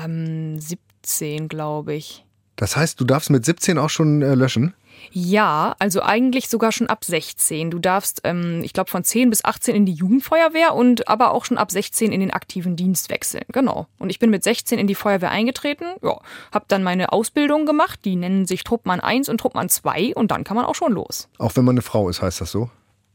Ähm, 0.04 0.60
17, 0.60 1.48
glaube 1.48 1.94
ich. 1.94 2.26
Das 2.60 2.76
heißt, 2.76 3.00
du 3.00 3.06
darfst 3.06 3.30
mit 3.30 3.46
17 3.46 3.78
auch 3.78 3.90
schon 3.90 4.22
äh, 4.22 4.36
löschen? 4.36 4.74
Ja, 5.12 5.78
also 5.80 6.02
eigentlich 6.02 6.50
sogar 6.50 6.74
schon 6.74 6.88
ab 6.88 7.06
16. 7.06 7.72
Du 7.72 7.80
darfst, 7.80 8.20
ähm, 8.26 8.60
ich 8.66 8.74
glaube, 8.74 8.90
von 8.90 9.06
10 9.06 9.30
bis 9.30 9.46
18 9.46 9.74
in 9.74 9.86
die 9.86 9.94
Jugendfeuerwehr 9.94 10.76
und 10.76 11.08
aber 11.08 11.32
auch 11.32 11.46
schon 11.46 11.58
ab 11.58 11.72
16 11.72 12.12
in 12.12 12.20
den 12.20 12.32
aktiven 12.32 12.76
Dienst 12.76 13.10
wechseln. 13.10 13.46
Genau. 13.54 13.88
Und 13.98 14.10
ich 14.10 14.20
bin 14.20 14.30
mit 14.30 14.44
16 14.44 14.78
in 14.78 14.88
die 14.88 14.96
Feuerwehr 14.96 15.32
eingetreten, 15.32 15.86
ja, 16.04 16.20
habe 16.52 16.66
dann 16.68 16.84
meine 16.84 17.14
Ausbildung 17.14 17.66
gemacht, 17.66 18.02
die 18.04 18.18
nennen 18.18 18.46
sich 18.46 18.66
Truppmann 18.66 19.00
1 19.00 19.30
und 19.30 19.38
Truppmann 19.38 19.70
2 19.70 20.16
und 20.16 20.32
dann 20.32 20.44
kann 20.44 20.58
man 20.58 20.66
auch 20.66 20.76
schon 20.76 20.92
los. 20.92 21.30
Auch 21.38 21.56
wenn 21.56 21.64
man 21.64 21.76
eine 21.76 21.82
Frau 21.82 22.10
ist, 22.10 22.22
heißt 22.22 22.42
das 22.42 22.52
so? 22.52 22.70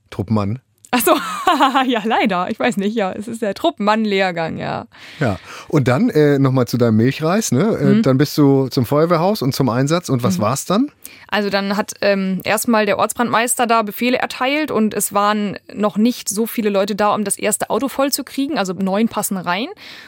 Truppmann. 0.08 0.60
Achso, 0.94 1.16
ja, 1.88 2.02
leider. 2.04 2.48
Ich 2.50 2.60
weiß 2.60 2.76
nicht, 2.76 2.94
ja, 2.94 3.10
es 3.10 3.26
ist 3.26 3.42
der 3.42 3.54
Truppmann-Lehrgang, 3.54 4.58
ja. 4.58 4.86
Ja. 5.18 5.38
Und 5.66 5.88
dann 5.88 6.08
äh, 6.08 6.38
nochmal 6.38 6.68
zu 6.68 6.78
deinem 6.78 6.96
Milchreis, 6.98 7.50
ne? 7.50 7.98
Äh, 7.98 8.02
Dann 8.02 8.16
bist 8.16 8.38
du 8.38 8.68
zum 8.68 8.86
Feuerwehrhaus 8.86 9.42
und 9.42 9.56
zum 9.56 9.68
Einsatz. 9.70 10.08
Und 10.08 10.22
was 10.22 10.38
war's 10.38 10.66
dann? 10.66 10.92
Also 11.26 11.50
dann 11.50 11.76
hat 11.76 11.94
ähm, 12.00 12.40
erstmal 12.44 12.86
der 12.86 12.98
Ortsbrandmeister 12.98 13.66
da 13.66 13.82
Befehle 13.82 14.18
erteilt 14.18 14.70
und 14.70 14.94
es 14.94 15.12
waren 15.12 15.58
noch 15.72 15.96
nicht 15.96 16.28
so 16.28 16.46
viele 16.46 16.70
Leute 16.70 16.94
da, 16.94 17.12
um 17.12 17.24
das 17.24 17.36
erste 17.36 17.70
Auto 17.70 17.88
voll 17.88 18.12
zu 18.12 18.22
kriegen. 18.22 18.56
Also 18.56 18.72
neun 18.72 19.08
passen 19.08 19.36
rein 19.36 19.66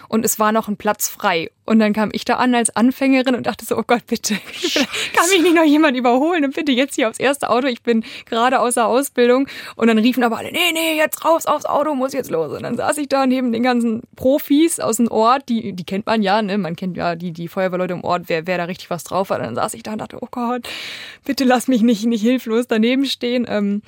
und 0.09 0.25
es 0.25 0.39
war 0.39 0.53
noch 0.53 0.69
ein 0.69 0.77
Platz 0.77 1.09
frei. 1.09 1.51
Und 1.67 1.81
dann 1.81 1.93
kam 1.93 2.11
ich 2.13 2.25
da 2.25 2.37
an 2.37 2.55
als 2.55 2.75
Anfängerin 2.75 3.35
und 3.35 3.47
dachte 3.47 3.67
so, 3.67 3.77
oh 3.77 3.83
Gott, 3.87 4.07
bitte, 4.07 4.35
kann 5.15 5.29
mich 5.31 5.43
nicht 5.43 5.55
noch 5.55 5.65
jemand 5.65 5.97
überholen 5.97 6.45
und 6.45 6.55
bitte 6.55 6.73
jetzt 6.73 6.95
hier 6.95 7.09
aufs 7.09 7.19
erste 7.19 7.51
Auto. 7.51 7.67
Ich 7.67 7.83
bin 7.83 8.05
gerade 8.25 8.61
außer 8.61 8.87
Ausbildung. 8.87 9.49
Und 9.75 9.89
dann 9.89 9.99
riefen 9.99 10.23
aber 10.23 10.39
alle, 10.39 10.53
nee, 10.53 10.73
nee, 10.73 10.97
jetzt 10.97 11.25
raus 11.25 11.47
aufs 11.47 11.67
Auto, 11.67 11.95
muss 11.95 12.13
jetzt 12.13 12.31
los. 12.31 12.53
Und 12.53 12.63
dann 12.63 12.77
saß 12.77 12.99
ich 12.99 13.09
da 13.09 13.27
neben 13.27 13.53
den 13.53 13.63
ganzen 13.63 14.03
Profis 14.15 14.79
aus 14.81 14.97
dem 14.97 15.09
Ort, 15.09 15.49
die, 15.49 15.73
die 15.73 15.85
kennt 15.85 16.07
man 16.07 16.23
ja, 16.23 16.41
ne? 16.41 16.57
Man 16.57 16.77
kennt 16.77 16.97
ja 16.97 17.17
die, 17.17 17.33
die 17.33 17.49
Feuerwehrleute 17.49 17.95
im 17.95 18.05
Ort, 18.05 18.25
wer, 18.27 18.47
wer 18.47 18.59
da 18.59 18.65
richtig 18.65 18.89
was 18.91 19.05
drauf 19.05 19.31
hat. 19.31 19.41
Und 19.41 19.47
dann 19.47 19.55
saß 19.57 19.75
ich 19.75 19.83
da 19.83 19.93
und 19.93 19.99
dachte, 19.99 20.19
oh 20.21 20.29
Gott, 20.31 20.69
bitte 21.25 21.45
lass 21.45 21.67
mich 21.67 21.83
nicht, 21.83 22.07
nicht 22.07 22.23
hilflos 22.23 22.67
daneben 22.69 23.07
stehen. 23.07 23.47
Ähm, 23.49 23.83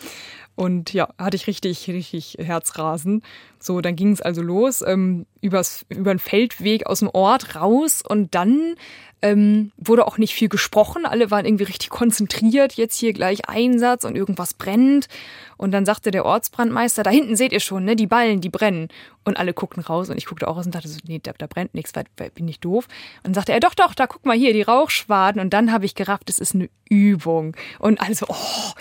und 0.59 0.92
ja, 0.92 1.09
hatte 1.18 1.37
ich 1.37 1.47
richtig, 1.47 1.87
richtig 1.88 2.37
Herzrasen. 2.40 3.23
So, 3.61 3.81
dann 3.81 3.94
ging 3.94 4.11
es 4.11 4.21
also 4.21 4.42
los, 4.42 4.83
ähm, 4.85 5.25
übers, 5.40 5.87
über 5.88 6.12
den 6.12 6.18
Feldweg 6.18 6.85
aus 6.87 6.99
dem 6.99 7.11
Ort 7.12 7.55
raus 7.55 8.03
und 8.07 8.35
dann 8.35 8.75
Ähm, 9.20 9.72
wurde 9.76 10.07
auch 10.07 10.16
nicht 10.16 10.35
viel 10.35 10.48
gesprochen. 10.48 11.04
Alle 11.04 11.31
waren 11.31 11.44
irgendwie 11.44 11.64
richtig 11.64 11.90
konzentriert. 11.90 12.74
Jetzt 12.74 12.96
hier 12.96 13.12
gleich 13.12 13.48
Einsatz 13.48 14.04
und 14.04 14.16
irgendwas 14.16 14.54
brennt. 14.54 15.09
Und 15.57 15.72
dann 15.72 15.85
sagte 15.85 16.12
der 16.12 16.24
Ortsbrandmeister, 16.24 17.02
da 17.02 17.11
hinten 17.11 17.35
seht 17.35 17.52
ihr 17.52 17.59
schon, 17.59 17.85
ne, 17.85 17.96
die 17.96 18.07
Ballen, 18.07 18.40
die 18.40 18.48
brennen. 18.48 18.88
Und 19.24 19.37
alle 19.37 19.52
guckten 19.52 19.83
raus 19.83 20.09
und 20.09 20.16
ich 20.16 20.26
guckte 20.26 20.46
auch 20.46 20.57
raus 20.57 20.66
und 20.66 20.74
dachte 20.74 20.88
so, 20.88 21.00
nee, 21.07 21.20
da, 21.20 21.33
da 21.37 21.48
brennt 21.48 21.74
nichts, 21.74 21.92
bin 22.35 22.46
ich 22.46 22.61
doof. 22.61 22.87
Und 23.18 23.26
dann 23.26 23.35
sagte 23.35 23.52
er, 23.52 23.61
doch, 23.61 23.74
doch, 23.74 23.94
da 23.94 24.07
guck 24.07 24.24
mal 24.24 24.37
hier, 24.37 24.52
die 24.52 24.62
Rauchschwaden. 24.62 25.40
Und 25.40 25.52
dann 25.52 25.72
habe 25.72 25.85
ich 25.85 25.96
gerafft, 25.96 26.31
es 26.31 26.38
ist 26.38 26.54
eine 26.54 26.70
Übung. 26.88 27.57
Und 27.81 28.00
also, 28.00 28.26
oh, 28.28 28.72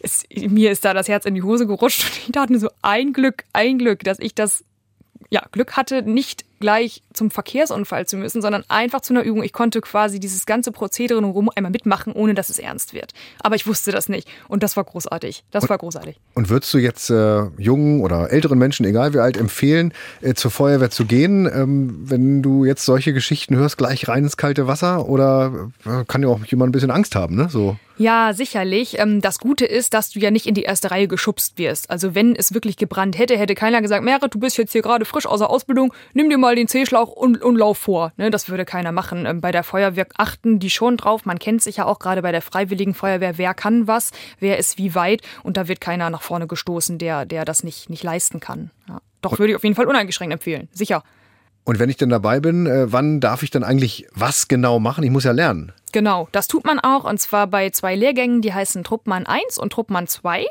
es, 0.00 0.24
mir 0.34 0.72
ist 0.72 0.84
da 0.84 0.92
das 0.92 1.08
Herz 1.08 1.24
in 1.24 1.36
die 1.36 1.42
Hose 1.42 1.68
gerutscht 1.68 2.04
und 2.04 2.18
ich 2.26 2.32
dachte 2.32 2.52
mir 2.52 2.58
so, 2.58 2.68
ein 2.82 3.12
Glück, 3.12 3.44
ein 3.52 3.78
Glück, 3.78 4.02
dass 4.02 4.18
ich 4.18 4.34
das 4.34 4.64
ja, 5.30 5.42
Glück 5.52 5.76
hatte, 5.76 6.02
nicht 6.02 6.44
gleich 6.64 7.02
zum 7.12 7.30
Verkehrsunfall 7.30 8.06
zu 8.06 8.16
müssen, 8.16 8.40
sondern 8.40 8.64
einfach 8.68 9.02
zu 9.02 9.12
einer 9.12 9.22
Übung. 9.22 9.42
Ich 9.42 9.52
konnte 9.52 9.82
quasi 9.82 10.18
dieses 10.18 10.46
ganze 10.46 10.72
Prozedere 10.72 11.22
rum 11.22 11.50
einmal 11.54 11.70
mitmachen, 11.70 12.14
ohne 12.14 12.32
dass 12.32 12.48
es 12.48 12.58
ernst 12.58 12.94
wird. 12.94 13.12
Aber 13.40 13.54
ich 13.54 13.66
wusste 13.66 13.92
das 13.92 14.08
nicht 14.08 14.26
und 14.48 14.62
das 14.62 14.74
war 14.74 14.84
großartig. 14.84 15.44
Das 15.50 15.64
und, 15.64 15.68
war 15.68 15.76
großartig. 15.76 16.18
Und 16.32 16.48
würdest 16.48 16.72
du 16.72 16.78
jetzt 16.78 17.10
äh, 17.10 17.42
jungen 17.58 18.00
oder 18.00 18.32
älteren 18.32 18.56
Menschen, 18.56 18.86
egal 18.86 19.12
wie 19.12 19.18
alt, 19.18 19.36
empfehlen, 19.36 19.92
äh, 20.22 20.32
zur 20.32 20.50
Feuerwehr 20.50 20.88
zu 20.88 21.04
gehen, 21.04 21.46
ähm, 21.52 21.98
wenn 22.08 22.42
du 22.42 22.64
jetzt 22.64 22.86
solche 22.86 23.12
Geschichten 23.12 23.56
hörst, 23.56 23.76
gleich 23.76 24.08
rein 24.08 24.24
ins 24.24 24.38
kalte 24.38 24.66
Wasser? 24.66 25.06
Oder 25.06 25.68
äh, 25.84 26.04
kann 26.08 26.22
ja 26.22 26.28
auch 26.28 26.42
jemand 26.46 26.70
ein 26.70 26.72
bisschen 26.72 26.90
Angst 26.90 27.14
haben, 27.14 27.36
ne? 27.36 27.50
So. 27.50 27.76
Ja, 27.96 28.32
sicherlich. 28.34 28.98
Ähm, 28.98 29.20
das 29.20 29.38
Gute 29.38 29.66
ist, 29.66 29.94
dass 29.94 30.10
du 30.10 30.18
ja 30.18 30.30
nicht 30.30 30.46
in 30.46 30.54
die 30.54 30.62
erste 30.62 30.90
Reihe 30.90 31.06
geschubst 31.06 31.58
wirst. 31.58 31.90
Also 31.90 32.14
wenn 32.14 32.34
es 32.34 32.52
wirklich 32.52 32.76
gebrannt 32.76 33.16
hätte, 33.18 33.38
hätte 33.38 33.54
keiner 33.54 33.82
gesagt, 33.82 34.04
Merit, 34.04 34.34
du 34.34 34.40
bist 34.40 34.58
jetzt 34.58 34.72
hier 34.72 34.82
gerade 34.82 35.04
frisch 35.04 35.26
aus 35.26 35.38
der 35.38 35.50
Ausbildung, 35.50 35.94
nimm 36.12 36.28
dir 36.28 36.38
mal 36.38 36.53
den 36.54 36.68
C-Schlauch 36.68 37.10
und, 37.10 37.42
und 37.42 37.56
lauf 37.56 37.78
vor. 37.78 38.12
Ne, 38.16 38.30
das 38.30 38.48
würde 38.48 38.64
keiner 38.64 38.92
machen. 38.92 39.26
Ähm, 39.26 39.40
bei 39.40 39.52
der 39.52 39.64
Feuerwehr 39.64 40.06
achten 40.16 40.58
die 40.58 40.70
schon 40.70 40.96
drauf. 40.96 41.24
Man 41.24 41.38
kennt 41.38 41.62
sich 41.62 41.78
ja 41.78 41.86
auch 41.86 41.98
gerade 41.98 42.22
bei 42.22 42.32
der 42.32 42.42
Freiwilligen 42.42 42.94
Feuerwehr, 42.94 43.38
wer 43.38 43.54
kann 43.54 43.86
was, 43.86 44.10
wer 44.40 44.58
ist 44.58 44.78
wie 44.78 44.94
weit. 44.94 45.22
Und 45.42 45.56
da 45.56 45.68
wird 45.68 45.80
keiner 45.80 46.10
nach 46.10 46.22
vorne 46.22 46.46
gestoßen, 46.46 46.98
der, 46.98 47.26
der 47.26 47.44
das 47.44 47.64
nicht, 47.64 47.90
nicht 47.90 48.02
leisten 48.02 48.40
kann. 48.40 48.70
Ja. 48.88 49.00
Doch 49.20 49.38
würde 49.38 49.52
ich 49.52 49.56
auf 49.56 49.64
jeden 49.64 49.76
Fall 49.76 49.86
uneingeschränkt 49.86 50.32
empfehlen. 50.32 50.68
Sicher. 50.72 51.02
Und 51.64 51.78
wenn 51.78 51.88
ich 51.88 51.96
denn 51.96 52.10
dabei 52.10 52.40
bin, 52.40 52.66
äh, 52.66 52.92
wann 52.92 53.20
darf 53.20 53.42
ich 53.42 53.50
dann 53.50 53.64
eigentlich 53.64 54.06
was 54.14 54.48
genau 54.48 54.78
machen? 54.78 55.02
Ich 55.02 55.10
muss 55.10 55.24
ja 55.24 55.32
lernen. 55.32 55.72
Genau, 55.92 56.28
das 56.32 56.46
tut 56.46 56.64
man 56.64 56.78
auch 56.78 57.04
und 57.04 57.18
zwar 57.20 57.46
bei 57.46 57.70
zwei 57.70 57.94
Lehrgängen, 57.94 58.42
die 58.42 58.52
heißen 58.52 58.84
Truppmann 58.84 59.26
1 59.26 59.58
und 59.58 59.72
Truppmann 59.72 60.06
2. 60.06 60.44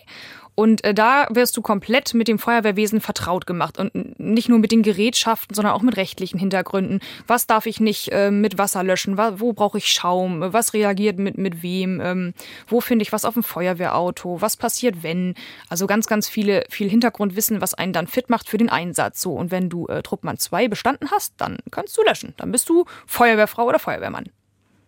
Und 0.55 0.83
äh, 0.83 0.93
da 0.93 1.27
wirst 1.31 1.57
du 1.57 1.61
komplett 1.61 2.13
mit 2.13 2.27
dem 2.27 2.37
Feuerwehrwesen 2.37 3.01
vertraut 3.01 3.47
gemacht 3.47 3.79
und 3.79 4.19
nicht 4.19 4.49
nur 4.49 4.59
mit 4.59 4.71
den 4.71 4.83
Gerätschaften, 4.83 5.55
sondern 5.55 5.73
auch 5.73 5.81
mit 5.81 5.97
rechtlichen 5.97 6.39
Hintergründen. 6.39 6.99
Was 7.25 7.47
darf 7.47 7.65
ich 7.65 7.79
nicht 7.79 8.09
äh, 8.11 8.29
mit 8.29 8.57
Wasser 8.57 8.83
löschen? 8.83 9.17
Wo 9.17 9.53
brauche 9.53 9.79
ich 9.79 9.87
Schaum? 9.87 10.53
Was 10.53 10.73
reagiert 10.73 11.17
mit, 11.17 11.37
mit 11.37 11.63
wem? 11.63 11.99
Ähm, 12.01 12.33
wo 12.67 12.81
finde 12.81 13.03
ich 13.03 13.11
was 13.11 13.25
auf 13.25 13.33
dem 13.33 13.43
Feuerwehrauto? 13.43 14.41
Was 14.41 14.55
passiert, 14.57 15.01
wenn? 15.01 15.33
Also 15.69 15.87
ganz, 15.87 16.07
ganz 16.07 16.29
viele, 16.29 16.63
viel 16.69 16.89
Hintergrundwissen, 16.89 17.61
was 17.61 17.73
einen 17.73 17.93
dann 17.93 18.07
fit 18.07 18.29
macht 18.29 18.47
für 18.47 18.57
den 18.57 18.69
Einsatz. 18.69 19.21
So, 19.21 19.33
und 19.33 19.49
wenn 19.49 19.69
du 19.69 19.87
äh, 19.87 20.03
Truppmann 20.03 20.37
2 20.37 20.67
bestanden 20.67 21.09
hast, 21.11 21.33
dann 21.37 21.57
kannst 21.71 21.97
du 21.97 22.03
löschen. 22.03 22.33
Dann 22.37 22.51
bist 22.51 22.69
du 22.69 22.85
Feuerwehrfrau 23.07 23.65
oder 23.65 23.79
Feuerwehrmann. 23.79 24.29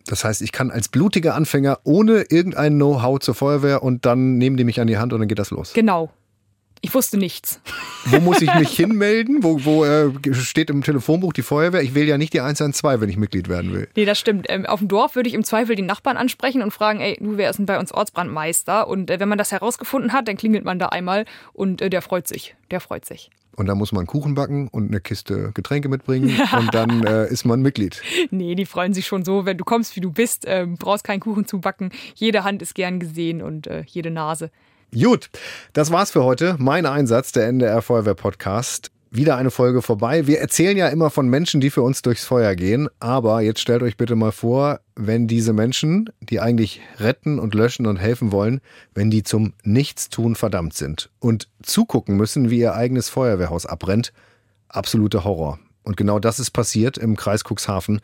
Das 0.07 0.23
heißt, 0.23 0.41
ich 0.41 0.51
kann 0.51 0.71
als 0.71 0.87
blutiger 0.87 1.35
Anfänger 1.35 1.79
ohne 1.83 2.25
irgendein 2.29 2.75
Know-how 2.75 3.19
zur 3.19 3.35
Feuerwehr 3.35 3.83
und 3.83 4.05
dann 4.05 4.37
nehmen 4.37 4.57
die 4.57 4.63
mich 4.63 4.79
an 4.79 4.87
die 4.87 4.97
Hand 4.97 5.13
und 5.13 5.19
dann 5.19 5.27
geht 5.27 5.39
das 5.39 5.51
los. 5.51 5.73
Genau. 5.73 6.11
Ich 6.81 6.93
wusste 6.93 7.17
nichts. 7.17 7.59
Wo 8.05 8.19
muss 8.19 8.43
ich 8.43 8.53
mich 8.53 8.69
hinmelden? 8.75 9.41
Wo, 9.41 9.65
wo 9.65 9.85
äh, 9.85 10.11
steht 10.33 10.69
im 10.69 10.83
Telefonbuch 10.83 11.33
die 11.33 11.41
Feuerwehr? 11.41 11.81
Ich 11.81 11.95
wähle 11.95 12.05
ja 12.05 12.19
nicht 12.19 12.33
die 12.33 12.41
112, 12.41 13.01
wenn 13.01 13.09
ich 13.09 13.17
Mitglied 13.17 13.49
werden 13.49 13.73
will. 13.73 13.87
Nee, 13.95 14.05
das 14.05 14.19
stimmt. 14.19 14.45
Ähm, 14.49 14.67
auf 14.67 14.79
dem 14.79 14.87
Dorf 14.87 15.15
würde 15.15 15.27
ich 15.27 15.33
im 15.33 15.43
Zweifel 15.43 15.75
den 15.75 15.87
Nachbarn 15.87 16.15
ansprechen 16.15 16.61
und 16.61 16.69
fragen, 16.69 16.99
ey, 16.99 17.17
du, 17.19 17.37
wer 17.37 17.49
ist 17.49 17.57
denn 17.57 17.65
bei 17.65 17.79
uns 17.79 17.91
Ortsbrandmeister? 17.91 18.87
Und 18.87 19.09
äh, 19.09 19.19
wenn 19.19 19.29
man 19.29 19.39
das 19.39 19.51
herausgefunden 19.51 20.13
hat, 20.13 20.27
dann 20.27 20.37
klingelt 20.37 20.63
man 20.63 20.77
da 20.77 20.87
einmal 20.87 21.25
und 21.53 21.81
äh, 21.81 21.89
der 21.89 22.03
freut 22.03 22.27
sich. 22.27 22.55
Der 22.69 22.81
freut 22.81 23.05
sich. 23.05 23.31
Und 23.55 23.67
dann 23.67 23.77
muss 23.77 23.91
man 23.91 24.05
Kuchen 24.05 24.35
backen 24.35 24.67
und 24.67 24.89
eine 24.89 24.99
Kiste 24.99 25.51
Getränke 25.53 25.87
mitbringen 25.87 26.29
ja. 26.29 26.57
und 26.59 26.73
dann 26.73 27.05
äh, 27.05 27.27
ist 27.27 27.45
man 27.45 27.61
Mitglied. 27.61 28.01
Nee, 28.29 28.55
die 28.55 28.65
freuen 28.65 28.93
sich 28.93 29.07
schon 29.07 29.23
so, 29.23 29.45
wenn 29.45 29.57
du 29.57 29.63
kommst, 29.63 29.95
wie 29.95 30.01
du 30.01 30.11
bist, 30.11 30.43
ähm, 30.45 30.75
brauchst 30.77 31.03
keinen 31.03 31.21
Kuchen 31.21 31.45
zu 31.47 31.59
backen. 31.59 31.91
Jede 32.15 32.43
Hand 32.43 32.61
ist 32.61 32.75
gern 32.75 32.99
gesehen 32.99 33.41
und 33.41 33.67
äh, 33.67 33.83
jede 33.87 34.11
Nase. 34.11 34.51
Gut, 34.93 35.29
das 35.73 35.91
war's 35.91 36.11
für 36.11 36.23
heute. 36.23 36.55
Mein 36.59 36.85
Einsatz, 36.85 37.31
der 37.31 37.47
NDR 37.47 37.81
Feuerwehr 37.81 38.13
Podcast 38.13 38.91
wieder 39.15 39.38
eine 39.38 39.51
Folge 39.51 39.82
vorbei. 39.82 40.28
Wir 40.28 40.39
erzählen 40.39 40.78
ja 40.78 40.88
immer 40.88 41.10
von 41.10 41.28
Menschen, 41.28 41.62
die 41.62 41.69
für 41.69 41.82
uns 41.82 42.01
durchs 42.01 42.25
Feuer 42.25 42.56
gehen, 42.56 42.88
aber 42.99 43.41
jetzt 43.41 43.60
stellt 43.60 43.84
euch 43.84 43.97
bitte 43.97 44.15
mal 44.15 44.32
vor, 44.32 44.80
wenn 44.95 45.28
diese 45.28 45.54
Menschen, 45.54 46.10
die 46.19 46.39
eigentlich 46.39 46.82
retten 46.99 47.39
und 47.39 47.56
löschen 47.56 47.86
und 47.86 47.97
helfen 47.97 48.32
wollen, 48.32 48.62
wenn 48.93 49.10
die 49.10 49.23
zum 49.23 49.54
Nichtstun 49.63 50.36
verdammt 50.36 50.73
sind 50.73 51.10
und 51.19 51.49
zugucken 51.62 52.17
müssen, 52.17 52.49
wie 52.49 52.60
ihr 52.60 52.75
eigenes 52.75 53.10
Feuerwehrhaus 53.10 53.65
abbrennt. 53.65 54.13
Absoluter 54.69 55.23
Horror. 55.23 55.60
Und 55.84 55.97
genau 55.97 56.19
das 56.19 56.39
ist 56.39 56.51
passiert 56.51 56.97
im 56.97 57.15
Kreis 57.15 57.43
Cuxhaven. 57.43 58.01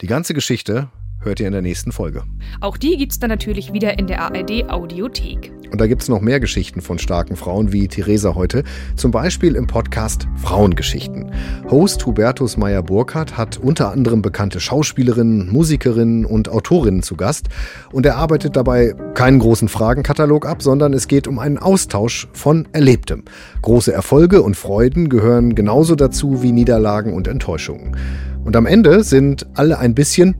Die 0.00 0.06
ganze 0.06 0.34
Geschichte 0.34 0.88
hört 1.24 1.40
ihr 1.40 1.46
in 1.46 1.52
der 1.52 1.62
nächsten 1.62 1.92
Folge. 1.92 2.22
Auch 2.60 2.76
die 2.76 2.96
gibt 2.96 3.12
es 3.12 3.18
dann 3.18 3.30
natürlich 3.30 3.72
wieder 3.72 3.98
in 3.98 4.06
der 4.06 4.20
ARD 4.20 4.68
Audiothek. 4.68 5.52
Und 5.72 5.80
da 5.80 5.86
gibt 5.86 6.02
es 6.02 6.08
noch 6.10 6.20
mehr 6.20 6.38
Geschichten 6.38 6.82
von 6.82 6.98
starken 6.98 7.34
Frauen 7.34 7.72
wie 7.72 7.88
Theresa 7.88 8.34
heute, 8.34 8.62
zum 8.94 9.10
Beispiel 9.10 9.56
im 9.56 9.66
Podcast 9.66 10.28
Frauengeschichten. 10.36 11.32
Host 11.70 12.04
Hubertus 12.04 12.58
Meyer-Burkhardt 12.58 13.38
hat 13.38 13.56
unter 13.56 13.90
anderem 13.90 14.20
bekannte 14.20 14.60
Schauspielerinnen, 14.60 15.50
Musikerinnen 15.50 16.26
und 16.26 16.50
Autorinnen 16.50 17.02
zu 17.02 17.16
Gast. 17.16 17.48
Und 17.90 18.04
er 18.04 18.16
arbeitet 18.16 18.54
dabei 18.54 18.94
keinen 19.14 19.38
großen 19.38 19.68
Fragenkatalog 19.68 20.46
ab, 20.46 20.62
sondern 20.62 20.92
es 20.92 21.08
geht 21.08 21.26
um 21.26 21.38
einen 21.38 21.56
Austausch 21.56 22.28
von 22.34 22.68
Erlebtem. 22.72 23.24
Große 23.62 23.94
Erfolge 23.94 24.42
und 24.42 24.58
Freuden 24.58 25.08
gehören 25.08 25.54
genauso 25.54 25.94
dazu 25.94 26.42
wie 26.42 26.52
Niederlagen 26.52 27.14
und 27.14 27.28
Enttäuschungen. 27.28 27.96
Und 28.44 28.56
am 28.56 28.66
Ende 28.66 29.04
sind 29.04 29.46
alle 29.54 29.78
ein 29.78 29.94
bisschen 29.94 30.34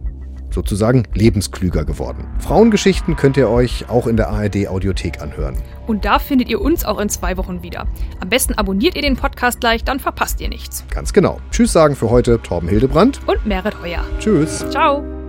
sozusagen 0.53 1.05
lebensklüger 1.15 1.85
geworden. 1.85 2.27
Frauengeschichten 2.38 3.17
könnt 3.17 3.37
ihr 3.37 3.49
euch 3.49 3.88
auch 3.88 4.07
in 4.07 4.17
der 4.17 4.29
ARD 4.31 4.69
Audiothek 4.69 5.21
anhören. 5.21 5.57
Und 5.87 6.05
da 6.05 6.19
findet 6.19 6.49
ihr 6.49 6.61
uns 6.61 6.85
auch 6.85 7.01
in 7.01 7.09
zwei 7.09 7.37
Wochen 7.37 7.62
wieder. 7.62 7.87
Am 8.21 8.29
besten 8.29 8.55
abonniert 8.55 8.95
ihr 8.97 9.03
den 9.03 9.17
Podcast 9.17 9.61
gleich, 9.61 9.85
dann 9.85 10.01
verpasst 10.01 10.41
ihr 10.41 10.49
nichts. 10.49 10.85
Ganz 10.91 11.12
genau. 11.12 11.41
Tschüss 11.51 11.73
sagen 11.73 11.97
für 11.97 12.11
heute 12.11 12.41
Torben 12.41 12.69
Hildebrand 12.69 13.21
und 13.27 13.45
Merit 13.47 13.75
Heuer. 13.83 14.05
Tschüss. 14.19 14.65
Ciao. 14.71 15.22